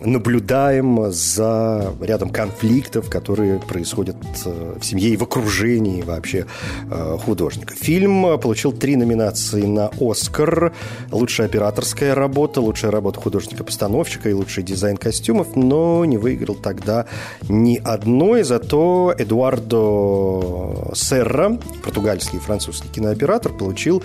наблюдаем 0.00 1.10
за 1.12 1.94
рядом 2.00 2.30
конфликтов, 2.30 3.08
которые 3.08 3.58
происходят 3.58 4.16
э, 4.44 4.78
в 4.80 4.84
семье 4.84 5.10
и 5.10 5.16
в 5.16 5.22
окружении 5.22 6.02
вообще 6.02 6.46
э, 6.90 7.18
художника. 7.24 7.74
Фильм 7.74 8.38
получил 8.40 8.72
три 8.72 8.96
номинации 8.96 9.62
на 9.62 9.90
«Оскар». 10.00 10.72
Лучшая 11.10 11.46
операторская 11.46 12.14
работа, 12.14 12.60
лучшая 12.60 12.90
работа 12.90 13.20
художника-постановщика 13.20 14.28
и 14.28 14.32
лучший 14.32 14.62
дизайн 14.62 14.96
костюмов, 14.96 15.56
но 15.56 16.04
не 16.04 16.18
выиграл 16.18 16.54
тогда 16.54 17.06
ни 17.48 17.76
одной. 17.76 18.42
Зато 18.42 19.14
Эдуардо 19.16 20.94
Серра, 20.94 21.58
португальский 21.84 22.38
и 22.38 22.40
французский 22.40 22.88
кинооператор, 22.88 23.52
получил 23.52 24.02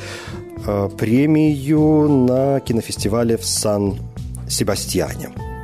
э, 0.66 0.90
премию 0.98 2.08
на 2.08 2.60
кинофестивале 2.60 3.38
в 3.38 3.46
Сан-Себастьяне. 4.48 5.57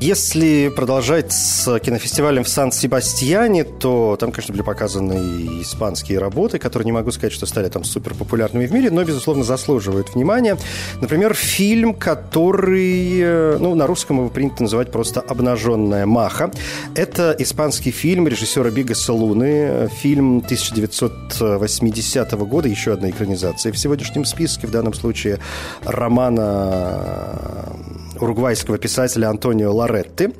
Если 0.00 0.72
продолжать 0.74 1.32
с 1.32 1.78
кинофестивалем 1.78 2.44
в 2.44 2.48
Сан-Себастьяне, 2.48 3.64
то 3.64 4.16
там, 4.20 4.32
конечно, 4.32 4.52
были 4.52 4.62
показаны 4.62 5.14
и 5.14 5.62
испанские 5.62 6.18
работы, 6.18 6.58
которые 6.58 6.84
не 6.86 6.92
могу 6.92 7.10
сказать, 7.10 7.32
что 7.32 7.46
стали 7.46 7.68
там 7.68 7.84
супер 7.84 8.14
популярными 8.14 8.66
в 8.66 8.72
мире, 8.72 8.90
но, 8.90 9.04
безусловно, 9.04 9.44
заслуживают 9.44 10.14
внимания. 10.14 10.58
Например, 11.00 11.32
фильм, 11.32 11.94
который, 11.94 13.20
э, 13.20 13.56
ну, 13.58 13.74
на 13.74 13.86
русском 13.86 14.18
его 14.18 14.28
принято 14.28 14.64
называть 14.64 14.90
просто 14.90 15.20
«Обнаженная 15.20 16.06
маха». 16.06 16.50
Это 16.94 17.34
испанский 17.38 17.92
фильм 17.92 18.28
режиссера 18.28 18.70
Бига 18.70 18.94
Салуны, 18.94 19.88
фильм 20.00 20.38
1980 20.38 22.32
года, 22.44 22.68
еще 22.68 22.92
одна 22.92 23.08
экранизация 23.10 23.72
в 23.72 23.78
сегодняшнем 23.78 24.24
списке, 24.24 24.66
в 24.66 24.70
данном 24.70 24.92
случае 24.92 25.38
романа 25.84 27.72
уругвайского 28.20 28.78
писателя 28.78 29.28
Антонио 29.28 29.74
Лоретты. 29.74 30.32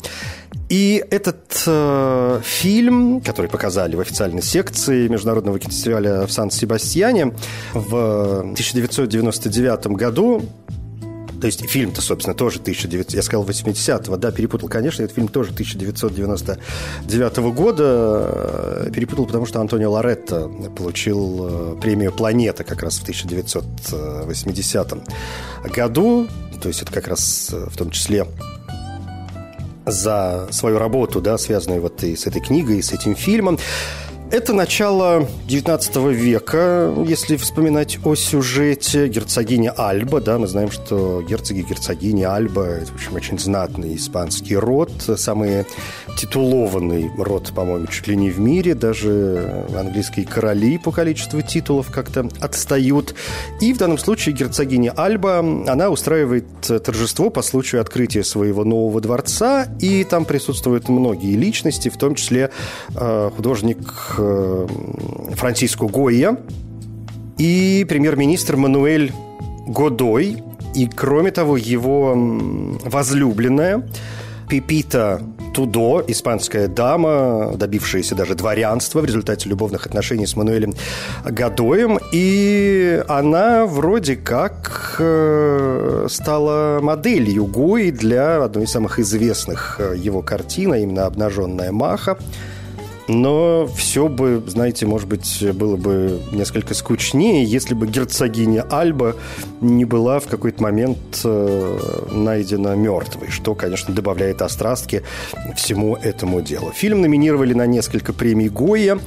И 0.69 1.05
этот 1.11 1.63
э, 1.67 2.41
фильм, 2.43 3.21
который 3.21 3.51
показали 3.51 3.97
в 3.97 4.01
официальной 4.01 4.43
секции 4.43 5.09
Международного 5.09 5.59
кинофестиваля 5.59 6.27
в 6.27 6.33
Сан-Себастьяне 6.33 7.35
в 7.75 8.39
1999 8.41 9.87
году, 9.89 10.43
то 11.45 11.47
есть 11.47 11.69
фильм-то, 11.69 12.01
собственно, 12.01 12.35
тоже 12.35 12.59
1900, 12.59 13.13
я 13.13 13.23
сказал 13.23 13.45
80-го, 13.45 14.17
да, 14.17 14.33
перепутал, 14.33 14.71
конечно, 14.71 15.03
этот 15.03 15.15
фильм 15.15 15.29
тоже 15.29 15.51
1999 15.53 17.37
года, 17.55 18.89
перепутал, 18.95 19.27
потому 19.27 19.45
что 19.45 19.61
Антонио 19.61 19.91
Лоретто 19.91 20.49
получил 20.75 21.75
э, 21.77 21.77
премию 21.83 22.13
«Планета» 22.13 22.65
как 22.65 22.83
раз 22.83 22.99
в 22.99 23.03
1980 23.03 24.95
году, 25.65 26.27
то 26.61 26.69
есть 26.69 26.83
это 26.83 26.93
как 26.93 27.09
раз 27.09 27.51
э, 27.53 27.67
в 27.69 27.77
том 27.77 27.91
числе 27.91 28.27
за 29.87 30.49
свою 30.51 30.79
работу, 30.79 31.21
да, 31.21 31.39
связанную 31.39 31.81
вот 31.83 32.03
и 32.03 32.17
с 32.17 32.27
этой 32.27 32.41
книгой, 32.41 32.79
и 32.79 32.83
с 32.83 32.93
этим 32.93 33.15
фильмом. 33.15 33.59
Это 34.35 34.53
начало 34.53 35.29
XIX 35.47 36.13
века, 36.13 36.93
если 37.07 37.37
вспоминать 37.37 38.01
о 38.03 38.17
сюжете. 38.17 39.07
Герцогиня 39.07 39.71
Альба, 39.71 40.21
да, 40.21 40.39
мы 40.41 40.49
знаем, 40.49 40.73
что 40.73 41.23
герцоги 41.23 41.61
герцогини 41.61 42.25
Альба– 42.25 42.67
это, 42.83 42.91
в 42.91 42.97
общем, 42.97 43.15
очень 43.15 43.39
знатный 43.39 43.95
испанский 43.95 44.57
род, 44.57 44.91
самый 45.17 45.67
титулованный 46.17 47.13
род, 47.17 47.53
по-моему, 47.55 47.87
чуть 47.87 48.09
ли 48.09 48.17
не 48.17 48.31
в 48.31 48.41
мире, 48.41 48.75
даже 48.75 49.67
английские 49.73 50.27
короли 50.27 50.79
по 50.79 50.91
количеству 50.91 51.41
титулов 51.41 51.93
как-то 51.93 52.29
отстают. 52.41 53.15
И 53.61 53.73
в 53.73 53.79
данном 53.79 53.99
случае 53.99 54.35
герцогиня 54.35 54.95
Альба, 54.97 55.39
она 55.39 55.91
устраивает 55.91 56.47
торжество 56.61 57.31
по 57.31 57.43
случаю 57.43 57.83
открытия 57.83 58.25
своего 58.25 58.65
нового 58.65 59.01
дворца, 59.01 59.69
и 59.79 60.03
там 60.03 60.25
присутствуют 60.25 60.89
многие 60.89 61.37
личности, 61.37 61.89
в 61.89 61.97
том 61.97 62.17
числе 62.17 62.51
э, 62.97 63.31
художник 63.37 63.79
Франциско 65.35 65.87
Гойя 65.87 66.39
и 67.39 67.85
премьер-министр 67.89 68.57
Мануэль 68.57 69.13
Годой. 69.67 70.43
И, 70.75 70.87
кроме 70.87 71.31
того, 71.31 71.57
его 71.57 72.15
возлюбленная 72.85 73.89
Пипита 74.49 75.23
Тудо, 75.55 76.05
испанская 76.09 76.67
дама, 76.67 77.53
добившаяся 77.55 78.17
даже 78.17 78.35
дворянства 78.35 79.01
в 79.01 79.05
результате 79.05 79.49
любовных 79.49 79.87
отношений 79.87 80.27
с 80.27 80.35
Мануэлем 80.35 80.75
Гадоем. 81.25 82.01
И 82.11 83.01
она 83.07 83.65
вроде 83.65 84.17
как 84.17 84.97
э, 84.99 86.07
стала 86.11 86.81
моделью 86.83 87.47
Гои 87.47 87.91
для 87.91 88.43
одной 88.43 88.65
из 88.65 88.73
самых 88.73 88.99
известных 88.99 89.77
э, 89.79 89.95
его 89.97 90.23
картин, 90.23 90.73
а 90.73 90.79
именно 90.79 91.07
«Обнаженная 91.07 91.71
Маха». 91.71 92.19
Но 93.07 93.67
все 93.67 94.09
бы, 94.09 94.43
знаете, 94.47 94.87
может 94.87 95.09
быть, 95.09 95.45
было 95.55 95.77
бы 95.77 96.21
несколько 96.33 96.75
скучнее, 96.75 97.45
если 97.45 97.75
бы 97.75 97.87
герцогиня 97.87 98.63
Альба 98.71 99.15
не 99.61 99.85
была 99.85 100.21
в 100.21 100.27
какой-то 100.27 100.63
момент 100.63 101.21
э, 101.23 101.79
найдена 102.13 102.75
мертвой, 102.75 103.31
что, 103.31 103.55
конечно, 103.55 103.95
добавляет 103.95 104.41
острастки 104.41 105.03
всему 105.55 105.97
этому 105.97 106.41
делу. 106.41 106.73
Фильм 106.75 107.03
номинировали 107.03 107.53
на 107.53 107.67
несколько 107.67 108.15
премий 108.15 108.49
Гоя, 108.49 108.99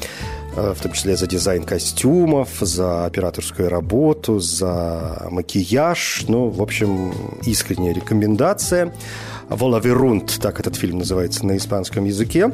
э, 0.56 0.74
в 0.77 0.82
том 0.82 0.92
числе 0.92 1.18
за 1.18 1.25
дизайн 1.25 1.63
костюмов, 1.63 2.50
за 2.60 3.06
операторскую 3.06 3.68
работу, 3.68 4.38
за 4.39 5.27
макияж. 5.32 6.25
Ну, 6.27 6.50
в 6.50 6.62
общем, 6.62 7.13
искренняя 7.46 7.96
рекомендация. 7.96 8.94
«Волаверунт», 9.50 10.39
так 10.42 10.60
этот 10.60 10.75
фильм 10.75 11.00
называется 11.00 11.46
на 11.46 11.56
испанском 11.58 12.04
языке. 12.04 12.51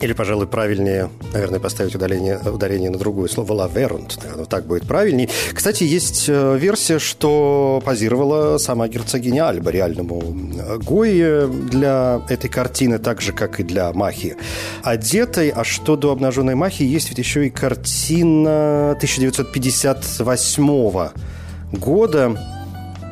Или, 0.00 0.12
пожалуй, 0.12 0.46
правильнее, 0.46 1.08
наверное, 1.32 1.58
поставить 1.58 1.94
ударение, 1.94 2.38
ударение 2.38 2.90
на 2.90 2.98
другое 2.98 3.28
слово 3.28 3.54
«лаверунт». 3.54 4.18
Оно 4.34 4.44
так 4.44 4.66
будет 4.66 4.86
правильнее. 4.86 5.30
Кстати, 5.54 5.84
есть 5.84 6.26
э, 6.28 6.58
версия, 6.58 6.98
что 6.98 7.80
позировала 7.84 8.58
сама 8.58 8.88
герцогиня 8.88 9.48
Альба 9.48 9.70
реальному 9.70 10.22
э, 10.22 10.76
Гойе 10.78 11.46
для 11.46 12.20
этой 12.28 12.50
картины, 12.50 12.98
так 12.98 13.22
же, 13.22 13.32
как 13.32 13.58
и 13.58 13.62
для 13.62 13.90
Махи 13.94 14.36
одетой. 14.82 15.48
А 15.48 15.64
что 15.64 15.96
до 15.96 16.12
обнаженной 16.12 16.56
Махи, 16.56 16.82
есть 16.82 17.08
ведь 17.08 17.18
еще 17.18 17.46
и 17.46 17.50
картина 17.50 18.90
1958 18.92 21.08
года 21.72 22.38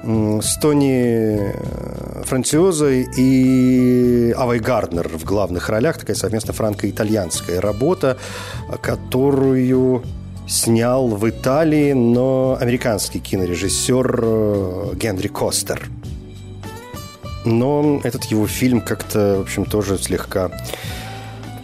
с 0.05 0.57
Тони 0.59 1.39
э, 1.39 2.23
Франциозой 2.25 3.09
и 3.17 4.35
Авой 4.37 4.59
Гарднер 4.59 5.09
в 5.09 5.25
главных 5.25 5.69
ролях. 5.71 5.99
Такая 5.99 6.17
совместно 6.17 6.53
франко-итальянская 6.53 7.61
работа, 7.61 8.19
которую 8.83 10.03
снял 10.47 11.09
в 11.09 11.29
Италии, 11.29 11.93
но 11.93 12.59
американский 12.61 13.19
кинорежиссер 13.19 14.21
э, 14.23 14.93
Генри 14.97 15.29
Костер. 15.29 15.89
Но 17.47 18.01
этот 18.05 18.25
его 18.25 18.47
фильм 18.47 18.81
как-то, 18.81 19.37
в 19.39 19.43
общем, 19.43 19.65
тоже 19.65 19.99
слегка 19.99 20.51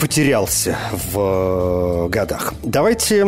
потерялся 0.01 0.79
в 0.93 2.07
э, 2.07 2.09
годах. 2.09 2.55
Давайте 2.63 3.25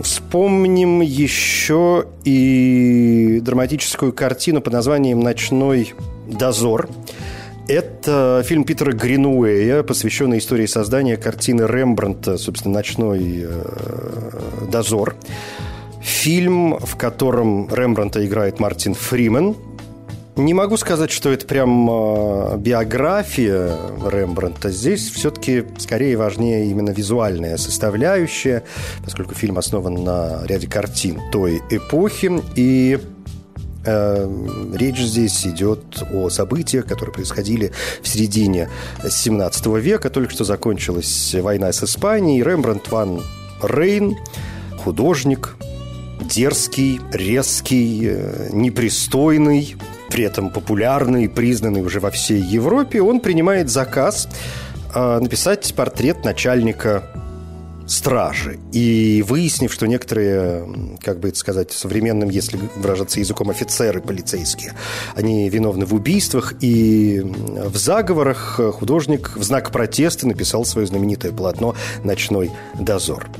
вспомним 0.00 1.00
еще 1.00 2.06
и 2.24 3.40
драматическую 3.42 4.12
картину 4.12 4.60
под 4.60 4.72
названием 4.72 5.20
«Ночной 5.20 5.94
дозор». 6.26 6.88
Это 7.66 8.42
фильм 8.46 8.64
Питера 8.64 8.92
Гринуэя, 8.92 9.82
посвященный 9.82 10.38
истории 10.38 10.66
создания 10.66 11.16
картины 11.16 11.62
Рембрандта, 11.62 12.38
собственно, 12.38 12.74
«Ночной 12.74 13.44
э, 13.46 14.68
дозор». 14.70 15.16
Фильм, 16.00 16.78
в 16.78 16.96
котором 16.96 17.68
Рембрандта 17.74 18.24
играет 18.24 18.60
Мартин 18.60 18.94
Фримен– 18.94 19.56
не 20.38 20.54
могу 20.54 20.76
сказать, 20.76 21.10
что 21.10 21.30
это 21.30 21.46
прям 21.46 21.88
э, 21.90 22.56
биография 22.58 23.76
Рембрандта. 24.06 24.70
Здесь 24.70 25.10
все-таки 25.10 25.64
скорее 25.78 26.16
важнее 26.16 26.70
именно 26.70 26.90
визуальная 26.90 27.56
составляющая, 27.56 28.62
поскольку 29.04 29.34
фильм 29.34 29.58
основан 29.58 29.94
на 30.04 30.46
ряде 30.46 30.68
картин 30.68 31.20
той 31.32 31.60
эпохи. 31.70 32.40
И 32.54 33.00
э, 33.84 34.74
речь 34.74 35.00
здесь 35.00 35.46
идет 35.46 36.02
о 36.12 36.30
событиях, 36.30 36.86
которые 36.86 37.12
происходили 37.12 37.72
в 38.00 38.08
середине 38.08 38.70
17 39.06 39.66
века. 39.66 40.08
Только 40.08 40.32
что 40.32 40.44
закончилась 40.44 41.34
война 41.34 41.72
с 41.72 41.82
Испанией. 41.82 42.42
Рембрандт 42.42 42.90
ван 42.90 43.22
Рейн, 43.62 44.16
художник, 44.84 45.56
дерзкий, 46.20 47.00
резкий, 47.12 48.08
э, 48.10 48.50
непристойный, 48.52 49.76
при 50.18 50.24
этом 50.24 50.50
популярный 50.50 51.26
и 51.26 51.28
признанный 51.28 51.80
уже 51.80 52.00
во 52.00 52.10
всей 52.10 52.40
Европе, 52.40 53.00
он 53.00 53.20
принимает 53.20 53.70
заказ 53.70 54.28
э, 54.92 55.18
написать 55.20 55.72
портрет 55.76 56.24
начальника 56.24 57.04
стражи. 57.86 58.58
И 58.72 59.24
выяснив, 59.28 59.72
что 59.72 59.86
некоторые, 59.86 60.98
как 61.04 61.20
бы 61.20 61.28
это 61.28 61.38
сказать, 61.38 61.70
современным, 61.70 62.30
если 62.30 62.58
выражаться 62.74 63.20
языком, 63.20 63.50
офицеры 63.50 64.00
полицейские, 64.00 64.74
они 65.14 65.48
виновны 65.48 65.86
в 65.86 65.94
убийствах 65.94 66.54
и 66.60 67.22
в 67.22 67.76
заговорах, 67.76 68.58
художник 68.72 69.36
в 69.36 69.44
знак 69.44 69.70
протеста 69.70 70.26
написал 70.26 70.64
свое 70.64 70.88
знаменитое 70.88 71.30
полотно 71.30 71.76
«Ночной 72.02 72.50
дозор» 72.74 73.30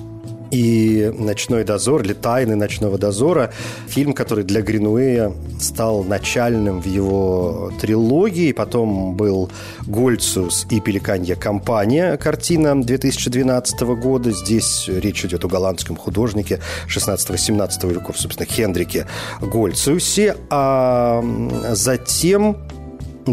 и 0.50 1.12
«Ночной 1.16 1.64
дозор» 1.64 2.02
или 2.02 2.12
«Тайны 2.12 2.56
ночного 2.56 2.98
дозора» 2.98 3.52
фильм, 3.87 4.12
который 4.12 4.44
для 4.44 4.62
Гринуэя 4.62 5.32
стал 5.61 6.04
начальным 6.04 6.80
в 6.80 6.87
его 6.87 7.72
трилогии. 7.80 8.52
Потом 8.52 9.14
был 9.14 9.50
«Гольцус» 9.87 10.66
и 10.70 10.80
«Пеликанья 10.80 11.34
компания» 11.34 12.16
картина 12.16 12.80
2012 12.80 13.80
года. 14.00 14.30
Здесь 14.30 14.88
речь 14.88 15.24
идет 15.24 15.44
о 15.44 15.48
голландском 15.48 15.96
художнике 15.96 16.61
16-17 16.88 17.92
веков, 17.92 18.18
собственно, 18.18 18.46
Хендрике 18.46 19.06
Гольцусе. 19.40 20.37
А 20.50 21.24
затем 21.72 22.67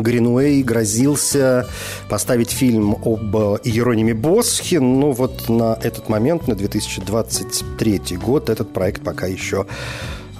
Гринуэй 0.01 0.63
грозился 0.63 1.67
поставить 2.09 2.51
фильм 2.51 2.95
об 3.03 3.35
Иерониме 3.63 4.13
Босхе, 4.13 4.79
но 4.79 5.11
вот 5.11 5.49
на 5.49 5.77
этот 5.81 6.09
момент, 6.09 6.47
на 6.47 6.55
2023 6.55 8.17
год, 8.17 8.49
этот 8.49 8.73
проект 8.73 9.03
пока 9.03 9.27
еще 9.27 9.65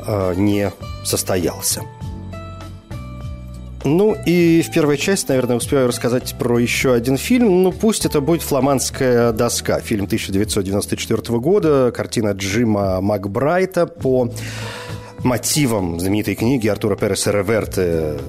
э, 0.05 0.33
не 0.35 0.71
состоялся. 1.03 1.83
Ну 3.85 4.17
и 4.25 4.63
в 4.63 4.71
первой 4.71 4.97
части, 4.97 5.29
наверное, 5.29 5.57
успею 5.57 5.87
рассказать 5.87 6.35
про 6.39 6.57
еще 6.57 6.93
один 6.93 7.17
фильм. 7.17 7.61
Ну 7.61 7.71
пусть 7.71 8.05
это 8.05 8.19
будет 8.19 8.41
«Фламандская 8.41 9.31
доска». 9.31 9.79
Фильм 9.79 10.05
1994 10.05 11.37
года, 11.37 11.93
картина 11.95 12.31
Джима 12.31 12.99
Макбрайта 12.99 13.85
по 13.85 14.31
мотивам 15.25 15.99
знаменитой 15.99 16.35
книги 16.35 16.67
Артура 16.67 16.95
Переса 16.95 17.31
Реверте, 17.31 18.19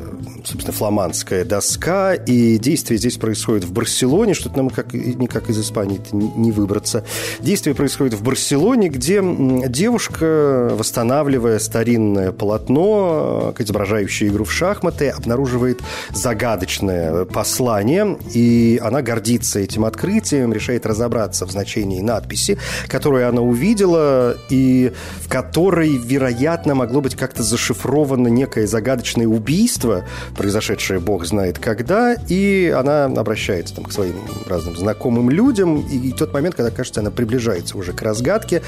собственно, 0.45 0.73
фламандская 0.73 1.45
доска, 1.45 2.15
и 2.15 2.59
действие 2.59 2.99
здесь 2.99 3.19
происходит 3.19 3.65
в 3.65 3.73
Барселоне, 3.73 4.33
что-то 4.33 4.57
нам 4.57 4.71
как, 4.71 4.95
никак 4.95 5.51
из 5.51 5.61
Испании 5.61 6.01
не 6.13 6.53
выбраться. 6.53 7.05
Действие 7.41 7.75
происходит 7.75 8.15
в 8.15 8.23
Барселоне, 8.23 8.89
где 8.89 9.21
девушка, 9.69 10.71
восстанавливая 10.73 11.59
старинное 11.59 12.33
полотно, 12.33 13.55
изображающее 13.59 14.31
игру 14.31 14.45
в 14.45 14.53
шахматы, 14.53 15.11
обнаруживает 15.11 15.81
загадочное 16.15 17.27
послание, 17.27 18.17
и 18.33 18.81
она 18.83 19.03
гордится 19.03 19.61
этим 19.61 19.85
открытием, 19.85 20.53
решает 20.53 20.87
разобраться 20.87 21.45
в 21.47 21.51
значении 21.51 22.01
надписи, 22.01 22.57
которую 22.89 23.29
она 23.29 23.43
увидела, 23.43 24.37
и 24.49 24.93
в 25.21 25.29
которой, 25.29 25.99
вероятно, 25.99 26.75
могло 26.87 27.01
быть 27.01 27.17
как-то 27.17 27.43
зашифровано 27.43 28.29
некое 28.29 28.65
загадочное 28.69 29.27
убийство, 29.27 30.05
произошедшее 30.37 31.01
бог 31.01 31.27
знает 31.27 31.59
когда, 31.59 32.15
и 32.29 32.73
она 32.77 33.07
обращается 33.07 33.75
там, 33.75 33.87
к 33.87 33.93
своим 33.93 34.15
разным 34.47 34.77
знакомым 34.77 35.29
людям, 35.29 35.81
и, 35.81 36.13
тот 36.13 36.33
момент, 36.33 36.55
когда, 36.55 36.71
кажется, 36.71 37.01
она 37.01 37.11
приближается 37.11 37.77
уже 37.77 37.93
к 37.93 38.03
разгадке, 38.03 38.63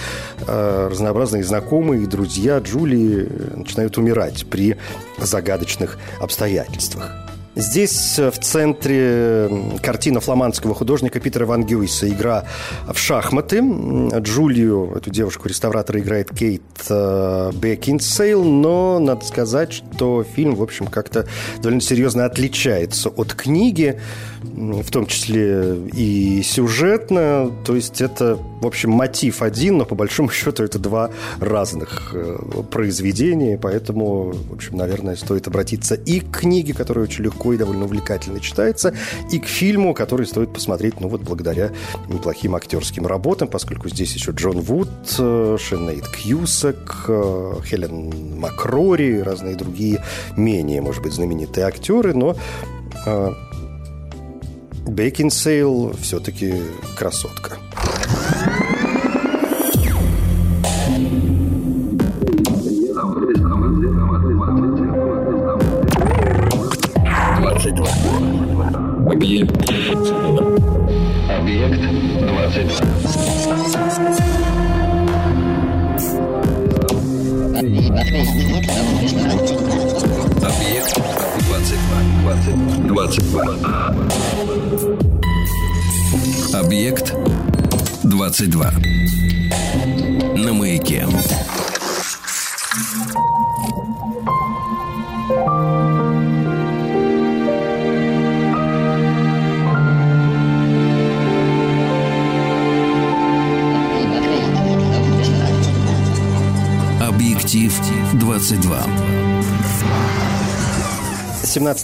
э, 0.48 0.88
разнообразные 0.90 1.44
знакомые 1.44 2.02
и 2.02 2.06
друзья 2.06 2.58
Джулии 2.58 3.28
начинают 3.54 3.96
умирать 3.98 4.46
при 4.50 4.76
загадочных 5.18 5.96
обстоятельствах. 6.20 7.27
Здесь 7.58 8.20
э, 8.20 8.30
в 8.30 8.38
центре 8.38 9.50
картина 9.82 10.20
фламандского 10.20 10.76
художника 10.76 11.18
Питера 11.18 11.44
Ван 11.44 11.66
Гюйса. 11.66 12.08
«Игра 12.08 12.44
в 12.86 12.96
шахматы». 12.96 13.60
Джулию, 14.20 14.92
эту 14.94 15.10
девушку-реставратора, 15.10 15.98
играет 15.98 16.30
Кейт 16.30 16.62
э, 16.88 17.50
Бекинсейл, 17.54 18.44
но 18.44 19.00
надо 19.00 19.24
сказать, 19.24 19.72
что 19.72 20.22
фильм, 20.22 20.54
в 20.54 20.62
общем, 20.62 20.86
как-то 20.86 21.26
довольно 21.56 21.80
серьезно 21.80 22.26
отличается 22.26 23.08
от 23.08 23.34
книги, 23.34 24.00
в 24.42 24.90
том 24.90 25.06
числе 25.06 25.76
и 25.92 26.42
сюжетно. 26.42 27.50
То 27.64 27.74
есть 27.74 28.00
это, 28.00 28.36
в 28.60 28.66
общем, 28.66 28.90
мотив 28.90 29.42
один, 29.42 29.78
но 29.78 29.84
по 29.84 29.94
большому 29.94 30.30
счету 30.32 30.64
это 30.64 30.78
два 30.78 31.10
разных 31.40 32.10
э, 32.14 32.38
произведения, 32.70 33.58
поэтому, 33.58 34.32
в 34.32 34.54
общем, 34.54 34.76
наверное, 34.76 35.16
стоит 35.16 35.46
обратиться 35.48 35.94
и 35.94 36.20
к 36.20 36.38
книге, 36.38 36.74
которая 36.74 37.04
очень 37.04 37.24
легко 37.24 37.52
и 37.52 37.56
довольно 37.56 37.84
увлекательно 37.84 38.40
читается, 38.40 38.94
и 39.30 39.38
к 39.38 39.46
фильму, 39.46 39.94
который 39.94 40.26
стоит 40.26 40.52
посмотреть, 40.52 41.00
ну 41.00 41.08
вот 41.08 41.22
благодаря 41.22 41.72
неплохим 42.08 42.54
актерским 42.54 43.06
работам, 43.06 43.48
поскольку 43.48 43.88
здесь 43.88 44.14
еще 44.14 44.32
Джон 44.32 44.60
Вуд, 44.60 44.88
э, 45.18 45.56
Шенейд 45.58 46.06
Кьюсак, 46.08 47.04
э, 47.08 47.54
Хелен 47.64 48.38
Макрори, 48.38 49.20
разные 49.22 49.56
другие 49.56 50.02
менее, 50.36 50.80
может 50.80 51.02
быть, 51.02 51.12
знаменитые 51.12 51.66
актеры, 51.66 52.14
но 52.14 52.36
Бейкинсейл 54.88 55.94
все-таки 56.00 56.54
красотка. 56.96 57.58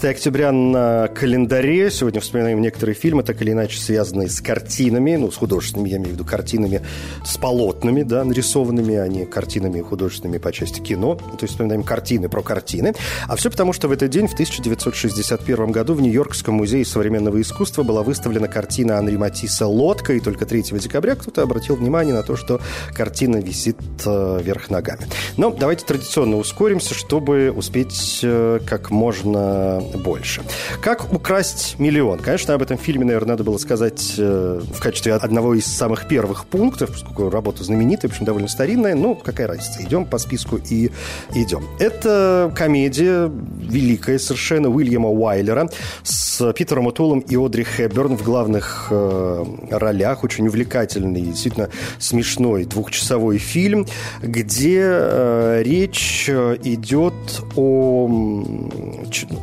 17 0.04 0.16
октября 0.18 0.52
на 0.52 1.08
календаре. 1.14 1.90
Сегодня 1.90 2.20
вспоминаем 2.20 2.60
некоторые 2.60 2.94
фильмы, 2.94 3.22
так 3.22 3.40
или 3.40 3.52
иначе 3.52 3.78
связанные 3.78 4.28
с 4.28 4.40
картинами, 4.40 5.16
ну, 5.16 5.30
с 5.30 5.36
художественными, 5.36 5.88
я 5.88 5.96
имею 5.96 6.10
в 6.10 6.12
виду 6.14 6.24
картинами, 6.24 6.82
с 7.24 7.36
полотнами, 7.38 8.02
да, 8.02 8.24
нарисованными, 8.24 8.96
а 8.96 9.06
не 9.06 9.24
картинами 9.24 9.80
художественными 9.80 10.38
по 10.38 10.52
части 10.52 10.80
кино. 10.80 11.14
То 11.14 11.38
есть 11.42 11.52
вспоминаем 11.52 11.84
картины 11.84 12.28
про 12.28 12.42
картины. 12.42 12.94
А 13.28 13.36
все 13.36 13.50
потому, 13.50 13.72
что 13.72 13.88
в 13.88 13.92
этот 13.92 14.10
день, 14.10 14.26
в 14.26 14.32
1961 14.34 15.70
году, 15.70 15.94
в 15.94 16.02
Нью-Йоркском 16.02 16.54
музее 16.54 16.84
современного 16.84 17.40
искусства 17.40 17.84
была 17.84 18.02
выставлена 18.02 18.48
картина 18.48 18.98
Анри 18.98 19.16
Матисса 19.16 19.66
«Лодка», 19.66 20.14
и 20.14 20.20
только 20.20 20.46
3 20.46 20.62
декабря 20.62 21.14
кто-то 21.14 21.42
обратил 21.42 21.76
внимание 21.76 22.14
на 22.14 22.22
то, 22.22 22.36
что 22.36 22.60
картина 22.92 23.36
висит 23.36 23.78
э, 24.04 24.40
вверх 24.42 24.68
ногами. 24.70 25.06
Но 25.36 25.50
давайте 25.50 25.86
традиционно 25.86 26.38
ускоримся, 26.38 26.94
чтобы 26.94 27.52
успеть 27.52 28.20
э, 28.22 28.58
как 28.66 28.90
можно 28.90 29.80
больше. 29.94 30.42
Как 30.82 31.03
украсть 31.12 31.76
миллион? 31.78 32.18
Конечно, 32.18 32.54
об 32.54 32.62
этом 32.62 32.78
фильме, 32.78 33.04
наверное, 33.04 33.30
надо 33.30 33.44
было 33.44 33.58
сказать 33.58 34.14
э, 34.18 34.60
в 34.72 34.80
качестве 34.80 35.14
одного 35.14 35.54
из 35.54 35.66
самых 35.66 36.08
первых 36.08 36.46
пунктов, 36.46 36.90
поскольку 36.92 37.30
работа 37.30 37.64
знаменитая, 37.64 38.10
в 38.10 38.14
общем, 38.14 38.24
довольно 38.24 38.48
старинная. 38.48 38.94
Ну, 38.94 39.14
какая 39.14 39.46
разница? 39.46 39.82
Идем 39.82 40.04
по 40.04 40.18
списку 40.18 40.56
и 40.56 40.90
идем. 41.34 41.64
Это 41.78 42.52
комедия 42.54 43.30
великая 43.60 44.18
совершенно 44.18 44.68
Уильяма 44.68 45.10
Уайлера 45.10 45.68
с 46.02 46.52
Питером 46.52 46.86
Утулом 46.86 47.20
и 47.20 47.36
Одри 47.36 47.64
Хэбберн 47.64 48.16
в 48.16 48.22
главных 48.22 48.88
э, 48.90 49.44
ролях. 49.70 50.24
Очень 50.24 50.48
увлекательный, 50.48 51.22
действительно 51.22 51.70
смешной 51.98 52.64
двухчасовой 52.64 53.38
фильм, 53.38 53.86
где 54.22 54.80
э, 54.82 55.62
речь 55.64 56.28
идет 56.28 57.14
о 57.56 58.08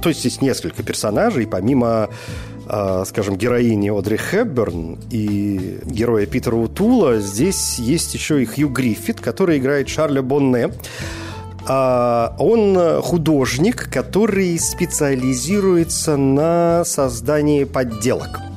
то 0.02 0.10
есть 0.10 0.22
здесь 0.22 0.42
несколько 0.42 0.84
персонажей, 0.84 1.46
помимо 1.52 2.10
а, 2.68 3.04
скажем, 3.06 3.36
героини 3.36 3.90
Одри 3.90 4.18
Хепберн 4.18 4.98
и 5.12 5.80
героя 5.86 6.26
Питера 6.26 6.56
Утула, 6.56 7.20
здесь 7.20 7.78
есть 7.80 8.14
еще 8.14 8.42
и 8.42 8.46
Хью 8.46 8.70
Гриффит, 8.70 9.20
который 9.20 9.58
играет 9.58 9.90
Шарля 9.90 10.22
Бонне. 10.22 10.72
А, 11.68 12.34
он 12.40 13.02
художник, 13.02 13.92
который 13.92 14.58
специализируется 14.58 16.16
на 16.16 16.84
создании 16.86 17.66
подделок– 17.66 18.40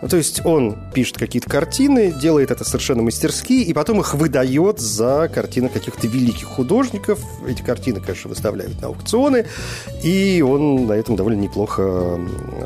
ну, 0.00 0.08
то 0.08 0.16
есть 0.16 0.44
он 0.44 0.76
пишет 0.94 1.18
какие-то 1.18 1.50
картины, 1.50 2.12
делает 2.12 2.50
это 2.50 2.64
совершенно 2.64 3.02
мастерски, 3.02 3.54
и 3.54 3.72
потом 3.72 4.00
их 4.00 4.14
выдает 4.14 4.78
за 4.78 5.30
картины 5.32 5.68
каких-то 5.68 6.06
великих 6.06 6.46
художников. 6.46 7.20
Эти 7.46 7.62
картины, 7.62 8.00
конечно, 8.00 8.28
выставляют 8.28 8.80
на 8.80 8.88
аукционы, 8.88 9.46
и 10.02 10.42
он 10.46 10.86
на 10.86 10.92
этом 10.92 11.16
довольно 11.16 11.40
неплохо 11.40 12.20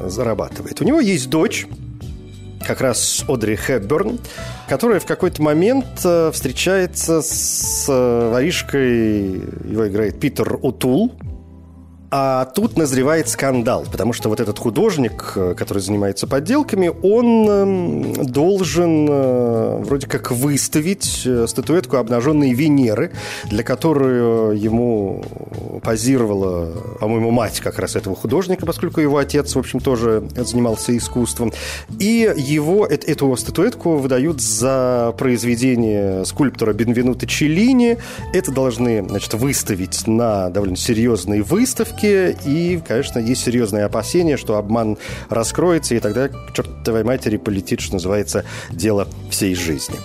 зарабатывает. 0.06 0.80
У 0.80 0.84
него 0.84 1.00
есть 1.00 1.30
дочь, 1.30 1.66
как 2.66 2.80
раз 2.80 3.24
Одри 3.28 3.56
Хепберн, 3.56 4.18
которая 4.68 5.00
в 5.00 5.06
какой-то 5.06 5.42
момент 5.42 5.86
э, 6.04 6.30
встречается 6.32 7.20
с 7.20 7.86
э, 7.88 8.30
воришкой, 8.30 9.42
его 9.64 9.88
играет 9.88 10.20
Питер 10.20 10.58
Утул, 10.62 11.12
а 12.14 12.44
тут 12.44 12.76
назревает 12.76 13.26
скандал, 13.28 13.86
потому 13.90 14.12
что 14.12 14.28
вот 14.28 14.38
этот 14.38 14.58
художник, 14.58 15.32
э, 15.34 15.54
который 15.56 15.78
занимается 15.78 16.26
подделками, 16.26 16.92
он 17.02 17.48
эм, 17.48 18.26
должен 18.26 19.06
э, 19.08 19.78
вроде 19.82 20.06
как 20.06 20.30
выставить 20.30 21.22
э, 21.24 21.46
статуэтку 21.48 21.96
обнаженной 21.96 22.52
Венеры, 22.52 23.12
для 23.46 23.62
которой 23.62 24.58
ему 24.58 25.24
позировала, 25.82 26.72
по-моему, 27.00 27.30
мать 27.30 27.60
как 27.60 27.78
раз 27.78 27.96
этого 27.96 28.14
художника, 28.14 28.66
поскольку 28.66 29.00
его 29.00 29.16
отец, 29.16 29.54
в 29.54 29.58
общем, 29.58 29.80
тоже 29.80 30.22
занимался 30.36 30.94
искусством. 30.94 31.50
И 31.98 32.30
его, 32.36 32.84
эту 32.84 33.34
статуэтку 33.36 33.96
выдают 33.96 34.42
за 34.42 35.14
произведение 35.16 36.26
скульптора 36.26 36.74
Бенвенута 36.74 37.26
Челлини. 37.26 37.96
Это 38.34 38.52
должны, 38.52 39.02
значит, 39.08 39.32
выставить 39.32 40.06
на 40.06 40.50
довольно 40.50 40.76
серьезной 40.76 41.40
выставке, 41.40 42.01
ошибки, 42.02 42.36
и, 42.44 42.80
конечно, 42.86 43.18
есть 43.18 43.42
серьезные 43.42 43.84
опасения, 43.84 44.36
что 44.36 44.56
обман 44.56 44.98
раскроется, 45.28 45.94
и 45.94 46.00
тогда 46.00 46.28
к 46.28 46.52
чертовой 46.52 47.04
матери 47.04 47.36
полетит, 47.36 47.80
что 47.80 47.94
называется, 47.94 48.44
дело 48.70 49.08
всей 49.30 49.54
жизни. 49.54 49.96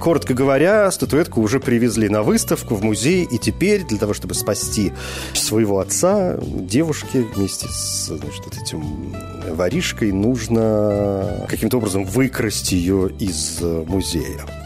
Коротко 0.00 0.34
говоря, 0.34 0.90
статуэтку 0.90 1.40
уже 1.40 1.58
привезли 1.58 2.08
на 2.08 2.22
выставку 2.22 2.74
в 2.74 2.84
музей, 2.84 3.24
и 3.24 3.38
теперь 3.38 3.84
для 3.84 3.98
того, 3.98 4.12
чтобы 4.12 4.34
спасти 4.34 4.92
своего 5.32 5.80
отца, 5.80 6.36
девушке 6.42 7.22
вместе 7.34 7.66
с 7.68 8.06
значит, 8.06 8.44
вот 8.44 8.56
этим 8.62 9.14
воришкой, 9.54 10.12
нужно 10.12 11.46
каким-то 11.48 11.78
образом 11.78 12.04
выкрасть 12.04 12.72
ее 12.72 13.10
из 13.18 13.60
музея. 13.60 14.65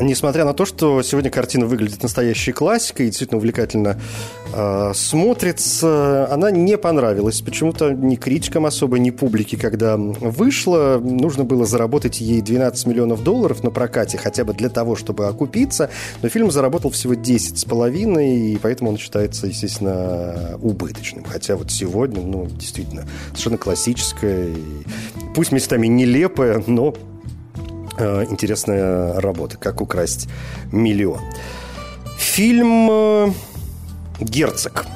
Несмотря 0.00 0.44
на 0.46 0.54
то, 0.54 0.64
что 0.64 1.02
сегодня 1.02 1.30
картина 1.30 1.66
выглядит 1.66 2.02
настоящей 2.02 2.52
классикой 2.52 3.06
и 3.06 3.08
действительно 3.10 3.38
увлекательно 3.38 4.00
э, 4.54 4.92
смотрится, 4.94 6.28
она 6.32 6.50
не 6.50 6.78
понравилась 6.78 7.42
почему-то 7.42 7.92
ни 7.92 8.16
критикам 8.16 8.64
особо, 8.64 8.98
ни 8.98 9.10
публике, 9.10 9.58
когда 9.58 9.98
вышла. 9.98 10.98
Нужно 11.02 11.44
было 11.44 11.66
заработать 11.66 12.20
ей 12.22 12.40
12 12.40 12.86
миллионов 12.86 13.22
долларов 13.22 13.62
на 13.62 13.70
прокате, 13.70 14.16
хотя 14.16 14.44
бы 14.44 14.54
для 14.54 14.70
того, 14.70 14.96
чтобы 14.96 15.26
окупиться. 15.26 15.90
Но 16.22 16.30
фильм 16.30 16.50
заработал 16.50 16.90
всего 16.90 17.12
10 17.12 17.58
с 17.58 17.64
половиной, 17.66 18.52
и 18.52 18.56
поэтому 18.56 18.90
он 18.90 18.96
считается, 18.96 19.46
естественно, 19.46 20.58
убыточным. 20.62 21.24
Хотя 21.24 21.54
вот 21.56 21.70
сегодня, 21.70 22.22
ну, 22.22 22.46
действительно, 22.46 23.06
совершенно 23.32 23.58
классическая, 23.58 24.48
пусть 25.34 25.52
местами 25.52 25.86
нелепая, 25.86 26.62
но 26.66 26.94
интересная 27.98 29.20
работа 29.20 29.56
«Как 29.58 29.80
украсть 29.80 30.28
миллион». 30.70 31.20
Фильм 32.18 32.88
э, 32.90 33.32
«Герцог». 34.20 34.86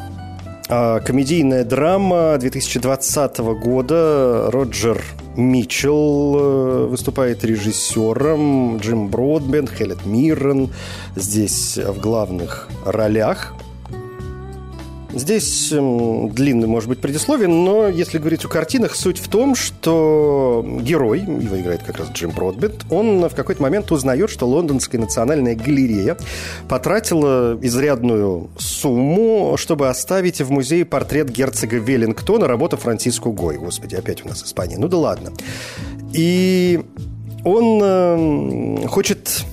А, 0.68 1.00
комедийная 1.00 1.64
драма 1.64 2.36
2020 2.38 3.38
года. 3.38 4.50
Роджер 4.50 5.02
Митчелл 5.36 6.36
э, 6.38 6.86
выступает 6.86 7.44
режиссером, 7.44 8.78
Джим 8.78 9.08
Бродбен, 9.08 9.68
Хелет 9.68 10.04
Миррен 10.06 10.72
здесь 11.14 11.76
в 11.76 12.00
главных 12.00 12.68
ролях– 12.84 13.54
Здесь 15.16 15.72
эм, 15.72 16.28
длинный, 16.28 16.66
может 16.66 16.90
быть, 16.90 17.00
предисловие, 17.00 17.48
но 17.48 17.88
если 17.88 18.18
говорить 18.18 18.44
о 18.44 18.48
картинах, 18.48 18.94
суть 18.94 19.18
в 19.18 19.28
том, 19.28 19.54
что 19.54 20.62
герой, 20.82 21.20
его 21.20 21.58
играет 21.58 21.82
как 21.82 21.96
раз 21.98 22.08
Джим 22.12 22.32
Бродбент, 22.32 22.84
он 22.90 23.26
в 23.26 23.34
какой-то 23.34 23.62
момент 23.62 23.90
узнает, 23.90 24.28
что 24.28 24.46
Лондонская 24.46 25.00
национальная 25.00 25.54
галерея 25.54 26.18
потратила 26.68 27.58
изрядную 27.62 28.50
сумму, 28.58 29.54
чтобы 29.56 29.88
оставить 29.88 30.42
в 30.42 30.50
музее 30.50 30.84
портрет 30.84 31.30
герцога 31.30 31.78
Веллингтона, 31.78 32.46
работа 32.46 32.76
Франциско 32.76 33.30
Гой. 33.30 33.56
Господи, 33.56 33.94
опять 33.94 34.22
у 34.22 34.28
нас 34.28 34.44
Испания. 34.44 34.76
Ну 34.76 34.86
да 34.86 34.98
ладно. 34.98 35.32
И 36.12 36.82
он 37.42 37.80
э, 37.82 38.86
хочет 38.86 39.44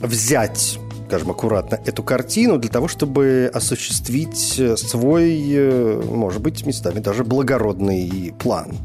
взять 0.00 0.80
скажем, 1.10 1.32
аккуратно, 1.32 1.80
эту 1.84 2.04
картину 2.04 2.56
для 2.56 2.70
того, 2.70 2.86
чтобы 2.86 3.50
осуществить 3.52 4.54
э, 4.60 4.76
свой, 4.76 5.44
э, 5.44 6.02
может 6.08 6.40
быть, 6.40 6.64
местами 6.64 7.00
даже 7.00 7.24
благородный 7.24 8.32
план. 8.38 8.76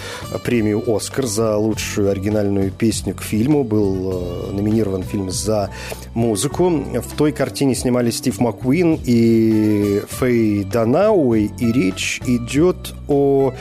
премию 0.42 0.82
«Оскар» 0.86 1.26
за 1.26 1.56
лучшую 1.56 2.10
оригинальную 2.10 2.70
песню 2.70 3.14
к 3.14 3.20
фильму. 3.20 3.62
Был 3.62 4.48
э, 4.48 4.52
номинирован 4.52 5.02
фильм 5.02 5.30
за 5.30 5.70
музыку. 6.14 6.70
В 6.70 7.14
той 7.14 7.32
картине 7.32 7.74
снимались 7.74 8.16
Стив 8.16 8.40
Маккуин 8.40 9.00
и 9.04 10.02
Фэй 10.08 10.64
Данауэй, 10.64 11.50
и 11.58 11.72
речь 11.72 12.22
идет 12.26 12.94
о 13.06 13.52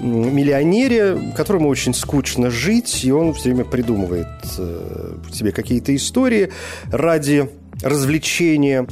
миллионере, 0.00 1.18
которому 1.36 1.68
очень 1.68 1.92
скучно 1.92 2.50
жить, 2.50 3.04
и 3.04 3.12
он 3.12 3.34
все 3.34 3.50
время 3.50 3.64
придумывает 3.64 4.26
э, 4.56 5.14
себе 5.30 5.52
какие-то 5.52 5.94
истории 5.94 6.50
ради 6.90 7.50
развлечения 7.82 8.86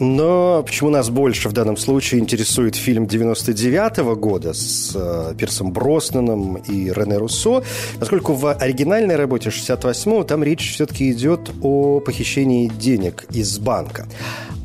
но 0.00 0.62
почему 0.64 0.90
нас 0.90 1.08
больше 1.08 1.48
в 1.48 1.52
данном 1.52 1.76
случае 1.76 2.20
интересует 2.20 2.74
фильм 2.74 3.06
99 3.06 3.98
-го 3.98 4.16
года 4.16 4.52
с 4.52 4.92
э, 4.94 5.34
Пирсом 5.38 5.72
Броснаном 5.72 6.56
и 6.56 6.90
Рене 6.90 7.18
Руссо, 7.18 7.62
поскольку 8.00 8.32
в 8.32 8.52
оригинальной 8.52 9.16
работе 9.16 9.50
68-го 9.50 10.24
там 10.24 10.42
речь 10.42 10.72
все-таки 10.72 11.12
идет 11.12 11.50
о 11.62 12.00
похищении 12.00 12.68
денег 12.68 13.26
из 13.30 13.58
банка. 13.58 14.06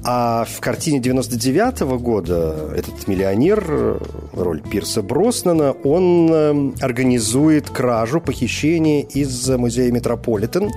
А 0.04 0.46
в 0.46 0.60
картине 0.62 1.00
99 1.00 1.82
-го 1.82 2.00
года 2.00 2.56
этот 2.76 3.08
миллионер, 3.08 4.00
роль 4.34 4.62
Пирса 4.62 5.02
Броснана, 5.02 5.74
он 5.84 6.30
э, 6.32 6.72
организует 6.82 7.70
кражу, 7.70 8.22
похищение 8.22 9.02
из 9.04 9.50
музея 9.50 9.92
Метрополитен. 9.92 10.72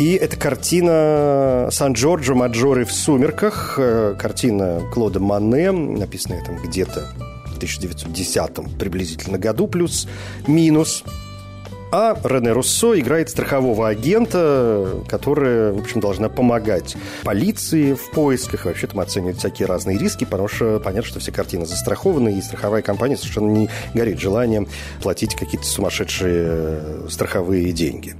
И 0.00 0.14
это 0.14 0.38
картина 0.38 1.68
Сан-Джорджо 1.70 2.34
Маджоры 2.34 2.86
в 2.86 2.90
сумерках, 2.90 3.74
э, 3.76 4.14
картина 4.18 4.80
Клода 4.94 5.20
Мане, 5.20 5.72
написанная 5.72 6.42
там 6.42 6.56
где-то 6.56 7.06
в 7.44 7.56
1910 7.58 8.78
приблизительно 8.78 9.36
году, 9.36 9.66
плюс-минус. 9.66 11.04
А 11.92 12.18
Рене 12.24 12.52
Руссо 12.52 12.98
играет 12.98 13.28
страхового 13.28 13.88
агента, 13.88 14.88
которая, 15.06 15.74
в 15.74 15.80
общем, 15.80 16.00
должна 16.00 16.30
помогать 16.30 16.96
полиции 17.22 17.92
в 17.92 18.10
поисках, 18.12 18.64
вообще 18.64 18.86
там 18.86 19.00
оценивать 19.00 19.36
всякие 19.36 19.68
разные 19.68 19.98
риски, 19.98 20.24
потому 20.24 20.48
что 20.48 20.80
понятно, 20.82 21.10
что 21.10 21.20
все 21.20 21.30
картины 21.30 21.66
застрахованы, 21.66 22.38
и 22.38 22.40
страховая 22.40 22.80
компания 22.80 23.18
совершенно 23.18 23.50
не 23.50 23.68
горит 23.92 24.18
желанием 24.18 24.66
платить 25.02 25.34
какие-то 25.34 25.66
сумасшедшие 25.66 27.10
страховые 27.10 27.70
деньги. 27.72 28.16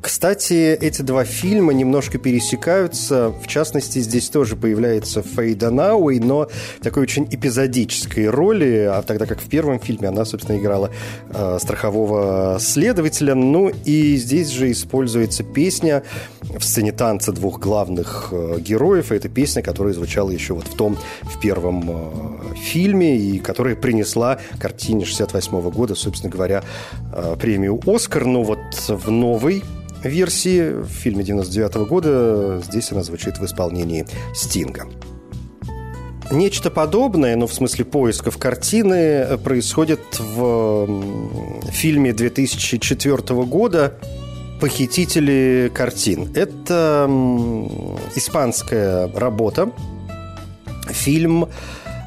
Кстати, 0.00 0.78
эти 0.80 1.02
два 1.02 1.24
фильма 1.24 1.74
немножко 1.74 2.16
пересекаются. 2.16 3.34
В 3.42 3.46
частности, 3.46 3.98
здесь 3.98 4.30
тоже 4.30 4.56
появляется 4.56 5.22
Фейда 5.22 5.70
Науэй, 5.70 6.20
но 6.20 6.48
в 6.78 6.82
такой 6.82 7.02
очень 7.02 7.28
эпизодической 7.30 8.30
роли, 8.30 8.88
а 8.90 9.02
тогда 9.02 9.26
как 9.26 9.40
в 9.40 9.48
первом 9.48 9.78
фильме 9.78 10.08
она, 10.08 10.24
собственно, 10.24 10.56
играла 10.56 10.90
э, 11.28 11.58
страхового 11.60 12.56
следователя. 12.60 13.34
Ну 13.34 13.70
и 13.84 14.16
здесь 14.16 14.48
же 14.48 14.70
используется 14.72 15.42
песня 15.42 16.02
в 16.40 16.62
сцене 16.62 16.92
танца 16.92 17.32
двух 17.32 17.60
главных 17.60 18.28
э, 18.32 18.58
героев. 18.58 19.12
Это 19.12 19.28
песня, 19.28 19.62
которая 19.62 19.92
звучала 19.92 20.30
еще 20.30 20.54
вот 20.54 20.66
в 20.66 20.76
том, 20.76 20.96
в 21.22 21.38
первом 21.40 21.84
э, 21.90 22.54
фильме, 22.56 23.18
и 23.18 23.38
которая 23.38 23.76
принесла 23.76 24.38
картине 24.58 25.04
68 25.04 25.60
года, 25.70 25.94
собственно 25.94 26.32
говоря, 26.32 26.64
э, 27.12 27.36
премию 27.38 27.78
«Оскар». 27.86 28.24
Но 28.24 28.42
вот 28.42 28.58
в 28.88 29.10
новой 29.10 29.62
версии 30.04 30.72
в 30.82 30.88
фильме 30.88 31.24
99 31.24 31.76
-го 31.76 31.86
года 31.86 32.62
здесь 32.64 32.92
она 32.92 33.02
звучит 33.02 33.38
в 33.38 33.44
исполнении 33.44 34.06
Стинга. 34.34 34.86
Нечто 36.30 36.70
подобное, 36.70 37.34
ну, 37.34 37.48
в 37.48 37.52
смысле 37.52 37.84
поисков 37.84 38.38
картины, 38.38 39.36
происходит 39.38 40.00
в 40.18 41.02
фильме 41.72 42.12
2004 42.12 43.44
года 43.44 43.98
«Похитители 44.60 45.72
картин». 45.74 46.30
Это 46.36 47.08
испанская 48.14 49.10
работа, 49.12 49.72
фильм 50.88 51.48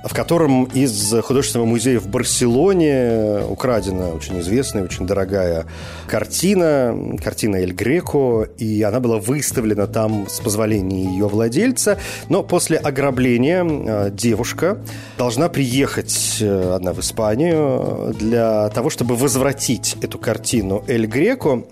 в 0.04 0.14
котором 0.14 0.66
из 0.66 1.14
художественного 1.24 1.68
музея 1.68 2.00
в 2.00 2.08
Барселоне 2.08 3.42
украдена 3.50 4.10
очень 4.10 4.40
известная, 4.42 4.84
очень 4.84 5.08
дорогая 5.08 5.66
картина, 6.08 7.18
картина 7.24 7.58
Эль 7.58 7.72
Греко, 7.72 8.50
и 8.58 8.82
она 8.84 9.00
была 9.00 9.18
выставлена 9.18 9.88
там 9.88 10.28
с 10.28 10.40
позволения 10.42 11.06
ее 11.06 11.28
владельца, 11.28 11.98
но 12.28 12.44
после 12.44 12.78
ограбления 12.78 13.64
э, 13.64 14.12
девушка 14.12 14.78
должна 15.18 15.48
приехать 15.48 16.38
э, 16.42 16.74
одна 16.76 16.92
в 16.92 17.00
Испанию 17.00 18.14
для 18.20 18.70
того, 18.70 18.90
чтобы 18.90 19.16
возвратить 19.16 19.96
эту 20.02 20.20
картину 20.20 20.84
Эль 20.88 21.06
Греко, 21.06 21.64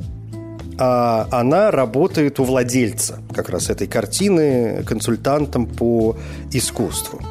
а 0.78 1.28
она 1.32 1.70
работает 1.70 2.40
у 2.40 2.46
владельца 2.46 3.20
как 3.36 3.50
раз 3.50 3.70
этой 3.70 3.88
картины 3.88 4.84
консультантом 4.84 5.68
по 5.68 6.16
искусству 6.52 7.22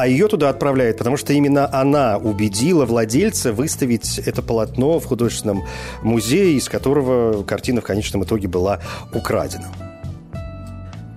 а 0.00 0.06
ее 0.06 0.28
туда 0.28 0.48
отправляют, 0.48 0.98
потому 0.98 1.16
что 1.16 1.32
именно 1.32 1.68
она 1.72 2.16
убедила 2.16 2.86
владельца 2.86 3.52
выставить 3.52 4.18
это 4.18 4.42
полотно 4.42 4.98
в 4.98 5.04
художественном 5.04 5.64
музее, 6.02 6.56
из 6.56 6.68
которого 6.68 7.42
картина 7.42 7.80
в 7.80 7.84
конечном 7.84 8.24
итоге 8.24 8.48
была 8.48 8.80
украдена. 9.12 9.66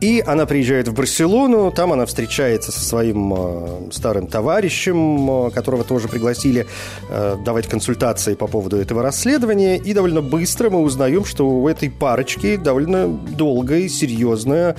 И 0.03 0.21
она 0.27 0.45
приезжает 0.45 0.89
в 0.89 0.93
Барселону, 0.93 1.71
там 1.71 1.93
она 1.93 2.05
встречается 2.05 2.73
со 2.73 2.83
своим 2.83 3.33
э, 3.33 3.91
старым 3.93 4.27
товарищем, 4.27 5.47
э, 5.47 5.51
которого 5.51 5.85
тоже 5.85 6.09
пригласили 6.09 6.67
э, 7.09 7.37
давать 7.45 7.69
консультации 7.69 8.33
по 8.33 8.47
поводу 8.47 8.75
этого 8.75 9.01
расследования. 9.01 9.77
И 9.77 9.93
довольно 9.93 10.21
быстро 10.21 10.69
мы 10.69 10.81
узнаем, 10.81 11.23
что 11.23 11.47
у 11.47 11.69
этой 11.69 11.89
парочки 11.89 12.57
довольно 12.57 13.07
долгая 13.07 13.79
и 13.79 13.87
серьезная 13.87 14.75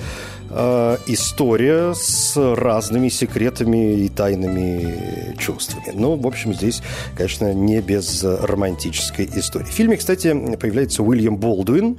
э, 0.49 0.97
история 1.07 1.93
с 1.93 2.35
разными 2.55 3.09
секретами 3.09 4.01
и 4.01 4.09
тайными 4.09 5.35
чувствами. 5.37 5.91
Ну, 5.93 6.15
в 6.15 6.27
общем, 6.27 6.53
здесь, 6.53 6.81
конечно, 7.15 7.53
не 7.53 7.81
без 7.81 8.23
романтической 8.23 9.29
истории. 9.35 9.65
В 9.65 9.69
фильме, 9.73 9.97
кстати, 9.97 10.33
появляется 10.57 11.03
Уильям 11.03 11.37
Болдуин, 11.37 11.97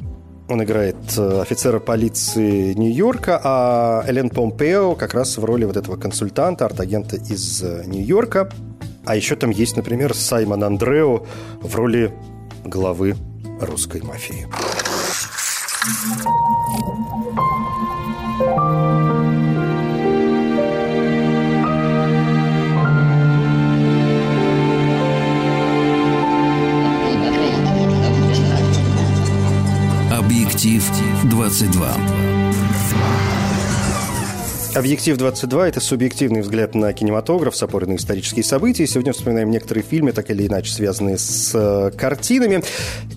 он 0.49 0.63
играет 0.63 0.97
э, 1.17 1.41
офицера 1.41 1.81
полиции 1.81 2.73
Нью-Йорка, 2.75 3.41
а 3.43 4.05
Элен 4.07 4.31
Помпео 4.31 4.95
как 4.95 5.13
раз 5.13 5.39
в 5.39 5.45
роли 5.45 5.65
вот 5.65 5.77
этого 5.77 5.97
консультанта, 5.97 6.67
арт-агента 6.67 7.17
из 7.17 7.63
э, 7.63 7.83
Нью-Йорка. 7.87 8.49
А 9.05 9.17
еще 9.17 9.35
там 9.35 9.51
есть, 9.51 9.77
например, 9.77 10.15
Саймон 10.15 10.63
Андрео 10.63 11.27
в 11.61 11.75
роли 11.75 12.13
главы 12.65 13.17
русской 13.61 14.03
мафии. 14.03 14.47
22. 31.49 32.16
22. 34.77 34.87
Объектив 34.87 35.17
22– 35.17 35.69
это 35.71 35.81
субъективный 35.81 36.43
взгляд 36.43 36.75
на 36.75 36.93
кинематограф 36.93 37.57
с 37.57 37.67
на 37.67 37.97
исторические 37.97 38.45
события. 38.45 38.87
Сегодня 38.87 39.13
вспоминаем 39.13 39.51
некоторые 39.51 39.83
фильмы, 39.83 40.13
так 40.13 40.31
или 40.31 40.47
иначе 40.47 40.73
связанные 40.73 41.19
с 41.19 41.53
э, 41.55 41.91
картинами. 41.97 42.63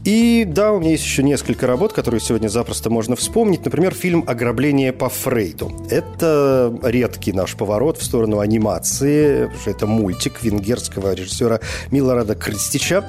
И 0.05 0.45
да, 0.47 0.71
у 0.71 0.79
меня 0.79 0.91
есть 0.91 1.03
еще 1.03 1.21
несколько 1.21 1.67
работ, 1.67 1.93
которые 1.93 2.21
сегодня 2.21 2.47
запросто 2.47 2.89
можно 2.89 3.15
вспомнить. 3.15 3.65
Например, 3.65 3.93
фильм 3.93 4.23
«Ограбление 4.25 4.93
по 4.93 5.09
Фрейду». 5.09 5.71
Это 5.89 6.73
редкий 6.83 7.33
наш 7.33 7.55
поворот 7.55 7.97
в 7.97 8.03
сторону 8.03 8.39
анимации. 8.39 9.51
Это 9.65 9.85
мультик 9.85 10.41
венгерского 10.41 11.13
режиссера 11.13 11.59
Милорада 11.91 12.35
Крстича. 12.35 13.05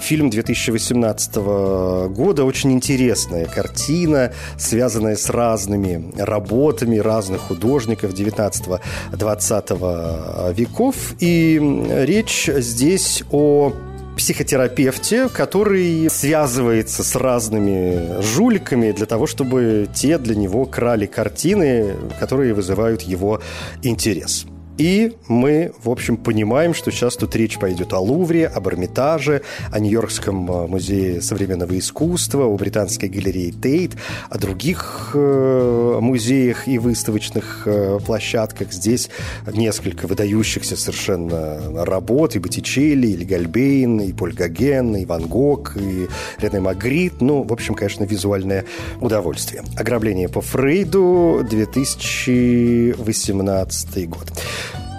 Фильм 0.00 0.30
2018 0.30 1.36
года. 1.36 2.44
Очень 2.44 2.72
интересная 2.72 3.46
картина, 3.46 4.32
связанная 4.58 5.16
с 5.16 5.30
разными 5.30 6.12
работами 6.18 6.98
разных 6.98 7.42
художников 7.42 7.91
художников 7.96 8.12
19-20 8.12 10.54
веков. 10.54 11.14
И 11.20 11.60
речь 12.04 12.48
здесь 12.48 13.22
о 13.30 13.72
психотерапевте, 14.16 15.28
который 15.28 16.08
связывается 16.10 17.02
с 17.02 17.16
разными 17.16 18.20
жуликами 18.20 18.92
для 18.92 19.06
того, 19.06 19.26
чтобы 19.26 19.88
те 19.94 20.18
для 20.18 20.34
него 20.34 20.66
крали 20.66 21.06
картины, 21.06 21.94
которые 22.20 22.52
вызывают 22.52 23.00
его 23.02 23.40
интерес. 23.82 24.44
И 24.78 25.12
мы, 25.28 25.72
в 25.82 25.90
общем, 25.90 26.16
понимаем, 26.16 26.74
что 26.74 26.90
сейчас 26.90 27.16
тут 27.16 27.36
речь 27.36 27.58
пойдет 27.58 27.92
о 27.92 28.00
Лувре, 28.00 28.46
об 28.46 28.68
Эрмитаже, 28.68 29.42
о 29.70 29.78
Нью-Йоркском 29.78 30.50
э, 30.50 30.66
музее 30.66 31.20
современного 31.20 31.78
искусства, 31.78 32.44
о 32.44 32.56
британской 32.56 33.08
галерее 33.08 33.52
Тейт, 33.52 33.92
о 34.30 34.38
других 34.38 35.10
э, 35.14 35.98
музеях 36.00 36.68
и 36.68 36.78
выставочных 36.78 37.62
э, 37.66 37.98
площадках. 38.04 38.72
Здесь 38.72 39.10
несколько 39.52 40.06
выдающихся 40.06 40.76
совершенно 40.76 41.84
работ, 41.84 42.36
и 42.36 42.38
Боттичелли, 42.38 43.08
и 43.08 43.24
Гальбейн, 43.24 44.00
и 44.00 44.12
Поль 44.12 44.32
Гоген, 44.32 44.96
и 44.96 45.04
Ван 45.04 45.26
Гог, 45.26 45.76
и 45.76 46.08
Рене 46.38 46.60
Магрит. 46.60 47.20
Ну, 47.20 47.42
в 47.42 47.52
общем, 47.52 47.74
конечно, 47.74 48.04
визуальное 48.04 48.64
удовольствие. 49.00 49.64
«Ограбление 49.76 50.28
по 50.28 50.40
Фрейду», 50.40 51.44
2018 51.48 54.08
год. 54.08 54.32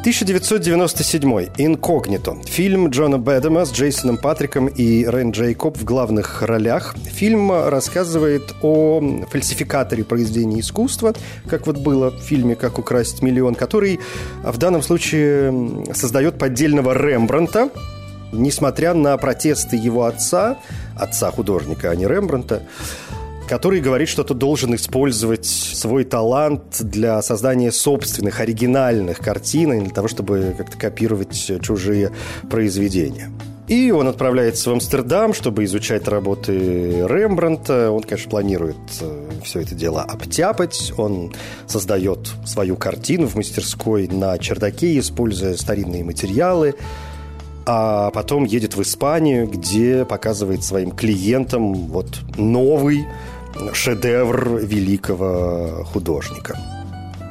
1997. 0.04 1.48
«Инкогнито». 1.58 2.36
Фильм 2.46 2.90
Джона 2.90 3.18
Бэдэма 3.18 3.64
с 3.64 3.72
Джейсоном 3.72 4.18
Патриком 4.18 4.68
и 4.68 5.06
Рен 5.06 5.32
Джейкоб 5.32 5.78
в 5.78 5.86
главных 5.86 6.42
ролях. 6.42 6.94
Фильм 7.06 7.50
рассказывает 7.70 8.54
о 8.62 9.00
фальсификаторе 9.32 10.04
произведения 10.04 10.60
искусства, 10.60 11.14
как 11.48 11.68
вот 11.68 11.78
было 11.78 12.12
в 12.12 12.20
фильме 12.20 12.56
«Как 12.56 12.80
украсть 12.80 13.22
миллион», 13.22 13.56
который 13.56 14.02
в 14.44 14.58
данном 14.58 14.82
случае 14.82 15.86
создает 15.94 16.38
поддельного 16.38 16.92
Рембранта, 16.92 17.70
несмотря 18.34 18.94
на 18.94 19.16
протесты 19.16 19.78
его 19.78 20.04
отца, 20.04 20.58
отца 21.00 21.32
художника, 21.32 21.92
а 21.92 21.96
не 21.96 22.06
Рембранта, 22.06 22.64
который 23.48 23.82
говорит, 23.82 24.10
что 24.10 24.24
ты 24.24 24.34
должен 24.34 24.76
использовать 24.76 25.46
свой 25.46 26.04
талант 26.04 26.82
для 26.82 27.22
создания 27.22 27.72
собственных, 27.72 28.40
оригинальных 28.40 29.20
картин, 29.20 29.72
а 29.72 29.76
не 29.76 29.86
для 29.86 29.94
того, 29.94 30.08
чтобы 30.08 30.56
как-то 30.58 30.78
копировать 30.78 31.52
чужие 31.62 32.12
произведения. 32.50 33.32
И 33.68 33.92
он 33.92 34.08
отправляется 34.10 34.70
в 34.70 34.74
Амстердам, 34.74 35.34
чтобы 35.34 35.64
изучать 35.64 36.08
работы 36.08 36.52
Рембранта. 37.08 37.92
Он, 37.92 38.04
конечно, 38.04 38.30
планирует 38.30 38.76
э, 39.00 39.30
все 39.44 39.62
это 39.62 39.74
дело 39.74 40.02
обтяпать. 40.02 40.92
Он 40.98 41.34
создает 41.66 42.30
свою 42.46 42.76
картину 42.76 43.26
в 43.28 43.36
мастерской 43.36 44.08
на 44.08 44.38
чердаке, 44.38 45.00
используя 45.00 45.56
старинные 45.56 46.04
материалы. 46.04 46.76
А 47.66 48.12
потом 48.12 48.44
едет 48.44 48.76
в 48.76 48.82
Испанию, 48.82 49.48
где 49.48 50.04
показывает 50.04 50.66
своим 50.66 50.92
клиентам 50.92 51.74
вот 51.88 52.20
новый 52.36 53.06
шедевр 53.74 54.58
великого 54.58 55.86
художника. 55.86 56.60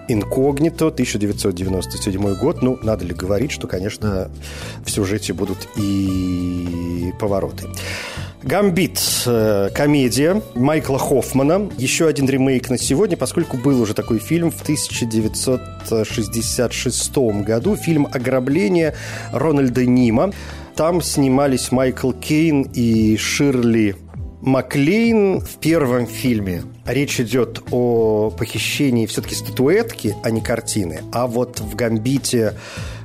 «Инкогнито», 0.09 0.89
1997 0.89 2.35
год. 2.35 2.61
Ну, 2.61 2.77
надо 2.83 3.05
ли 3.05 3.15
говорить, 3.15 3.53
что, 3.53 3.69
конечно, 3.69 4.33
в 4.85 4.91
сюжете 4.91 5.33
будут 5.33 5.69
и 5.77 7.13
повороты. 7.21 7.69
«Гамбит» 8.43 8.99
комедия 9.73 10.43
Майкла 10.57 10.99
Хоффмана. 10.99 11.71
Еще 11.79 12.09
один 12.09 12.29
ремейк 12.29 12.69
на 12.69 12.79
сегодня, 12.79 13.17
поскольку 13.17 13.57
был 13.57 13.81
уже 13.81 13.95
такой 13.95 14.19
фильм 14.19 14.51
в 14.51 14.61
1966 14.63 17.17
году. 17.45 17.77
Фильм 17.77 18.09
«Ограбление» 18.13 18.97
Рональда 19.33 19.87
Нима. 19.87 20.33
Там 20.75 21.01
снимались 21.01 21.71
Майкл 21.71 22.11
Кейн 22.11 22.63
и 22.75 23.17
Ширли 23.17 23.95
Маклейн 24.43 25.41
в 25.41 25.59
первом 25.59 26.09
фильме 26.09 26.65
речь 26.85 27.21
идет 27.21 27.63
о 27.71 28.31
похищении 28.37 29.07
все-таки 29.07 29.37
статуэтки, 29.37 30.17
а 30.25 30.31
не 30.31 30.41
картины. 30.41 31.03
А 31.13 31.29
вот 31.29 31.61
в 31.61 31.77
«Гамбите» 31.77 32.55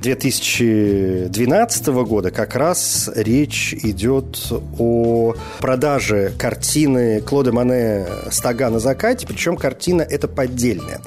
2012 0.02 1.86
года 1.86 2.32
как 2.32 2.56
раз 2.56 3.08
речь 3.14 3.72
идет 3.72 4.52
о 4.80 5.36
продаже 5.60 6.32
картины 6.36 7.20
Клода 7.20 7.52
Мане 7.52 8.04
«Стага 8.32 8.68
на 8.68 8.80
закате», 8.80 9.24
причем 9.24 9.56
картина 9.56 10.02
эта 10.02 10.26
поддельная. 10.26 11.00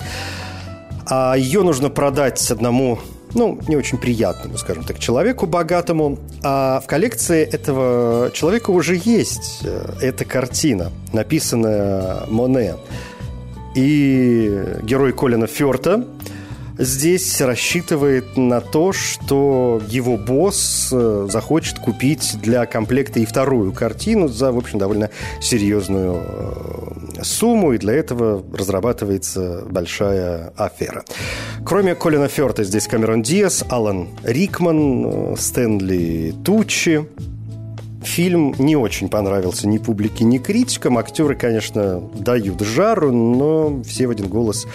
А 1.07 1.35
ее 1.35 1.61
нужно 1.61 1.89
продать 1.89 2.49
одному 2.51 2.99
ну, 3.33 3.59
не 3.67 3.75
очень 3.75 3.97
приятному, 3.97 4.57
скажем 4.57 4.83
так, 4.83 4.99
человеку 4.99 5.45
богатому. 5.45 6.17
А 6.43 6.79
в 6.81 6.87
коллекции 6.87 7.43
этого 7.43 8.31
человека 8.33 8.71
уже 8.71 8.99
есть 9.03 9.61
э, 9.63 9.93
эта 10.01 10.25
картина, 10.25 10.91
написанная 11.13 12.25
Моне. 12.27 12.75
И 13.75 14.63
герой 14.83 15.13
Колина 15.13 15.47
Ферта 15.47 16.05
здесь 16.77 17.39
рассчитывает 17.41 18.37
на 18.37 18.59
то, 18.59 18.91
что 18.91 19.81
его 19.87 20.17
босс 20.17 20.89
э, 20.91 21.27
захочет 21.29 21.79
купить 21.79 22.37
для 22.41 22.65
комплекта 22.65 23.19
и 23.19 23.25
вторую 23.25 23.71
картину 23.71 24.27
за, 24.27 24.51
в 24.51 24.57
общем, 24.57 24.79
довольно 24.79 25.09
серьезную 25.39 26.21
э, 26.21 27.10
сумму, 27.23 27.73
и 27.73 27.77
для 27.77 27.93
этого 27.93 28.43
разрабатывается 28.53 29.63
большая 29.69 30.53
афера. 30.55 31.03
Кроме 31.65 31.95
Колина 31.95 32.27
Ферта 32.27 32.63
здесь 32.63 32.87
Камерон 32.87 33.21
Диас, 33.21 33.63
Алан 33.69 34.09
Рикман, 34.23 35.33
э, 35.33 35.35
Стэнли 35.37 36.33
Тучи, 36.43 37.05
Фильм 38.01 38.55
не 38.57 38.75
очень 38.75 39.07
понравился 39.09 39.67
ни 39.67 39.77
публике, 39.77 40.23
ни 40.23 40.39
критикам. 40.39 40.97
Актеры, 40.97 41.35
конечно, 41.35 41.99
дают 41.99 42.61
жару, 42.61 43.11
но 43.11 43.83
все 43.83 44.07
в 44.07 44.09
один 44.09 44.27
голос 44.27 44.65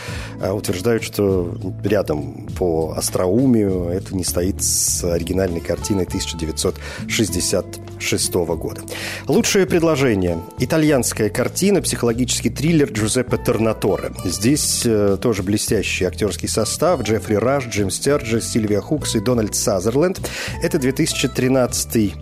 э, 0.40 0.52
утверждают, 0.52 1.02
что 1.02 1.58
рядом 1.82 2.46
по 2.56 2.94
остроумию 2.96 3.88
это 3.88 4.14
не 4.14 4.22
стоит 4.22 4.62
с 4.62 5.02
оригинальной 5.02 5.60
картиной 5.60 6.04
1966 6.04 8.34
года. 8.34 8.82
Лучшее 9.26 9.66
предложение. 9.66 10.38
Итальянская 10.60 11.28
картина, 11.28 11.82
психологический 11.82 12.50
триллер 12.50 12.92
Джузеппе 12.92 13.38
Торнаторе. 13.38 14.12
Здесь 14.24 14.82
э, 14.84 15.18
тоже 15.20 15.42
блестящий 15.42 16.04
актерский 16.04 16.48
состав. 16.48 17.02
Джеффри 17.02 17.34
Раш, 17.34 17.66
Джим 17.66 17.90
Стерджи, 17.90 18.40
Сильвия 18.40 18.80
Хукс 18.80 19.16
и 19.16 19.20
Дональд 19.20 19.56
Сазерленд. 19.56 20.20
Это 20.62 20.78
2013 20.78 22.14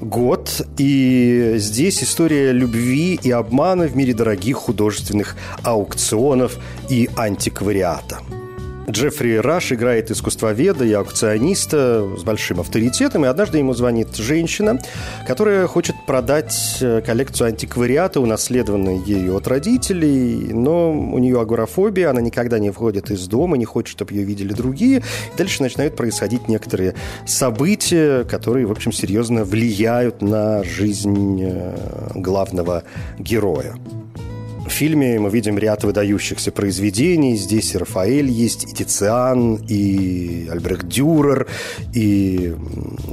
год, 0.00 0.62
и 0.78 1.54
здесь 1.56 2.02
история 2.02 2.52
любви 2.52 3.18
и 3.22 3.30
обмана 3.30 3.86
в 3.86 3.96
мире 3.96 4.14
дорогих 4.14 4.56
художественных 4.56 5.36
аукционов 5.62 6.58
и 6.88 7.08
антиквариата. 7.16 8.20
Джеффри 8.88 9.36
Раш 9.36 9.72
играет 9.72 10.10
искусствоведа 10.10 10.84
и 10.84 10.92
аукциониста 10.92 12.08
с 12.16 12.22
большим 12.22 12.60
авторитетом, 12.60 13.24
и 13.24 13.28
однажды 13.28 13.58
ему 13.58 13.74
звонит 13.74 14.14
женщина, 14.16 14.80
которая 15.26 15.66
хочет 15.66 15.96
продать 16.06 16.78
э, 16.80 17.02
коллекцию 17.04 17.48
антиквариата, 17.48 18.20
унаследованную 18.20 19.02
ею 19.04 19.36
от 19.36 19.48
родителей, 19.48 20.52
но 20.52 20.92
у 20.92 21.18
нее 21.18 21.40
агорафобия, 21.40 22.10
она 22.10 22.20
никогда 22.20 22.58
не 22.58 22.70
выходит 22.70 23.10
из 23.10 23.26
дома, 23.26 23.56
не 23.56 23.64
хочет, 23.64 23.90
чтобы 23.90 24.14
ее 24.14 24.24
видели 24.24 24.52
другие. 24.52 25.02
Дальше 25.36 25.62
начинают 25.62 25.96
происходить 25.96 26.48
некоторые 26.48 26.94
события, 27.26 28.24
которые, 28.24 28.66
в 28.66 28.72
общем, 28.72 28.92
серьезно 28.92 29.44
влияют 29.44 30.22
на 30.22 30.62
жизнь 30.62 31.42
э, 31.42 32.10
главного 32.14 32.84
героя. 33.18 33.74
В 34.66 34.70
фильме 34.70 35.18
мы 35.18 35.30
видим 35.30 35.58
ряд 35.58 35.84
выдающихся 35.84 36.50
произведений. 36.50 37.36
Здесь 37.36 37.74
и 37.74 37.78
Рафаэль 37.78 38.28
есть, 38.28 38.64
и 38.64 38.74
Тициан, 38.74 39.54
и 39.68 40.48
Альбрехт 40.50 40.86
Дюрер, 40.88 41.46
и 41.94 42.54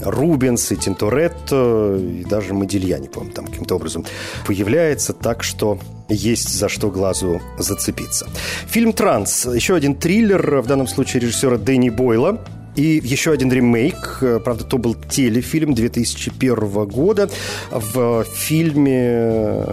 Рубенс, 0.01 0.71
и 0.71 0.75
Тинторетто, 0.75 1.97
и 1.97 2.25
даже 2.25 2.53
Модильяни, 2.53 3.07
по-моему, 3.07 3.33
там 3.33 3.45
каким-то 3.45 3.75
образом 3.75 4.05
появляется. 4.45 5.13
Так 5.13 5.43
что 5.43 5.79
есть 6.09 6.49
за 6.49 6.67
что 6.69 6.89
глазу 6.89 7.41
зацепиться. 7.57 8.27
Фильм 8.67 8.91
«Транс»– 8.91 9.45
еще 9.53 9.75
один 9.75 9.95
триллер, 9.95 10.61
в 10.61 10.67
данном 10.67 10.87
случае 10.87 11.21
режиссера 11.21 11.57
Дэнни 11.57 11.89
Бойла. 11.89 12.43
И 12.75 12.99
еще 13.03 13.31
один 13.31 13.51
ремейк, 13.51 14.23
правда, 14.43 14.63
то 14.63 14.79
был 14.79 14.95
телефильм 14.95 15.75
2001 15.75 16.85
года. 16.87 17.29
В 17.69 18.23
фильме 18.23 19.63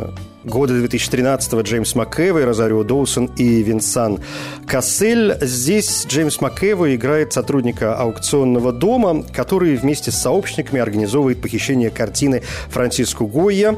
года 0.44 0.74
2013-го 0.74 1.60
Джеймс 1.60 1.94
МакЭвой, 1.94 2.44
Розарио 2.44 2.82
Доусон 2.82 3.26
и 3.36 3.62
Винсан 3.62 4.20
Кассель. 4.66 5.36
Здесь 5.40 6.06
Джеймс 6.06 6.40
МакЭвой 6.40 6.96
играет 6.96 7.32
сотрудника 7.32 7.94
аукционного 7.94 8.72
дома, 8.72 9.22
который 9.22 9.76
вместе 9.76 10.10
с 10.10 10.16
сообщниками 10.16 10.80
организовывает 10.80 11.40
похищение 11.40 11.90
картины 11.90 12.42
Франциску 12.68 13.26
Гойя. 13.26 13.76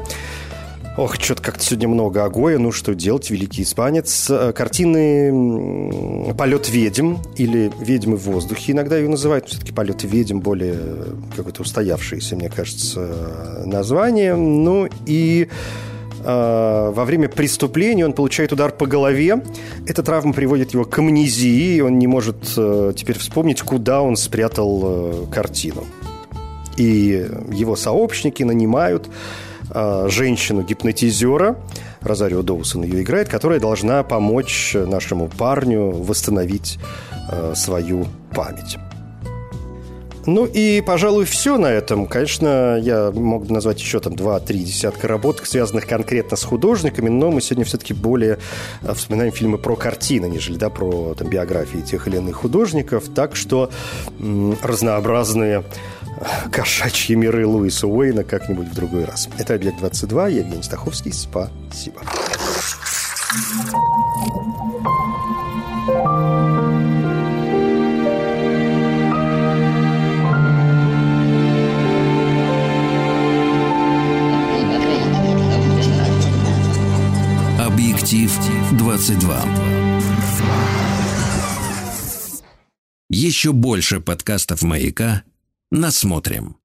Ох, 0.95 1.15
что-то 1.15 1.41
как-то 1.41 1.63
сегодня 1.63 1.87
много 1.87 2.23
Агоя. 2.23 2.59
Ну, 2.59 2.71
что 2.71 2.93
делать, 2.93 3.31
великий 3.31 3.63
испанец. 3.63 4.29
Э, 4.29 4.53
картины 4.53 6.31
«Полет 6.37 6.69
ведьм» 6.69 7.15
или 7.35 7.71
«Ведьмы 7.79 8.15
в 8.15 8.25
воздухе» 8.25 8.73
иногда 8.73 8.97
ее 8.97 9.09
называют. 9.09 9.47
Все-таки 9.47 9.71
«Полет 9.71 10.03
ведьм» 10.03 10.39
более 10.39 10.77
какое-то 11.35 11.63
устоявшееся, 11.63 12.35
мне 12.35 12.47
кажется, 12.47 13.63
название. 13.65 14.35
Ну, 14.35 14.87
и 15.07 15.49
э, 15.49 15.92
во 16.23 17.05
время 17.05 17.27
преступления 17.29 18.05
он 18.05 18.13
получает 18.13 18.53
удар 18.53 18.71
по 18.71 18.85
голове. 18.85 19.43
Эта 19.87 20.03
травма 20.03 20.33
приводит 20.33 20.73
его 20.73 20.85
к 20.85 20.97
амнезии, 20.97 21.81
он 21.81 21.99
не 21.99 22.07
может 22.07 22.53
э, 22.57 22.93
теперь 22.95 23.19
вспомнить, 23.19 23.61
куда 23.61 24.01
он 24.01 24.15
спрятал 24.15 25.27
картину. 25.31 25.85
И 26.77 27.27
его 27.51 27.75
сообщники 27.75 28.43
нанимают 28.43 29.09
э, 29.69 30.07
женщину-гипнотизера, 30.09 31.57
Розарио 32.03 32.41
Доусон 32.41 32.83
ее 32.83 33.01
играет, 33.01 33.29
которая 33.29 33.59
должна 33.59 34.03
помочь 34.03 34.73
нашему 34.75 35.29
парню 35.29 35.91
восстановить 35.91 36.79
э, 37.31 37.53
свою 37.55 38.05
память. 38.35 38.77
Ну 40.25 40.45
и, 40.45 40.81
пожалуй, 40.81 41.25
все 41.25 41.57
на 41.57 41.67
этом. 41.67 42.07
Конечно, 42.07 42.77
я 42.79 43.11
мог 43.11 43.45
бы 43.45 43.53
назвать 43.53 43.79
еще 43.81 43.99
там 43.99 44.15
два-три 44.15 44.59
десятка 44.59 45.07
работ, 45.07 45.41
связанных 45.43 45.85
конкретно 45.87 46.37
с 46.37 46.43
художниками, 46.43 47.09
но 47.09 47.29
мы 47.31 47.41
сегодня 47.41 47.65
все-таки 47.65 47.93
более 47.93 48.39
э, 48.81 48.93
вспоминаем 48.93 49.31
фильмы 49.33 49.57
про 49.57 49.75
картины, 49.75 50.27
нежели 50.27 50.57
да, 50.57 50.69
про 50.69 51.13
там, 51.15 51.29
биографии 51.29 51.79
тех 51.79 52.07
или 52.07 52.17
иных 52.17 52.37
художников. 52.37 53.05
Так 53.13 53.35
что 53.35 53.69
м- 54.19 54.57
разнообразные 54.61 55.63
кошачьи 56.51 57.15
миры 57.15 57.45
Луиса 57.45 57.87
Уэйна 57.87 58.23
как-нибудь 58.23 58.67
в 58.67 58.73
другой 58.75 59.05
раз. 59.05 59.27
Это 59.37 59.55
«Объект-22», 59.55 60.31
я 60.31 60.37
Евгений 60.39 60.63
Стаховский. 60.63 61.11
Спасибо. 61.11 62.01
22. 78.83 79.41
Еще 83.09 83.53
больше 83.53 84.01
подкастов 84.01 84.61
«Маяка» 84.61 85.23
насмотрим. 85.71 86.57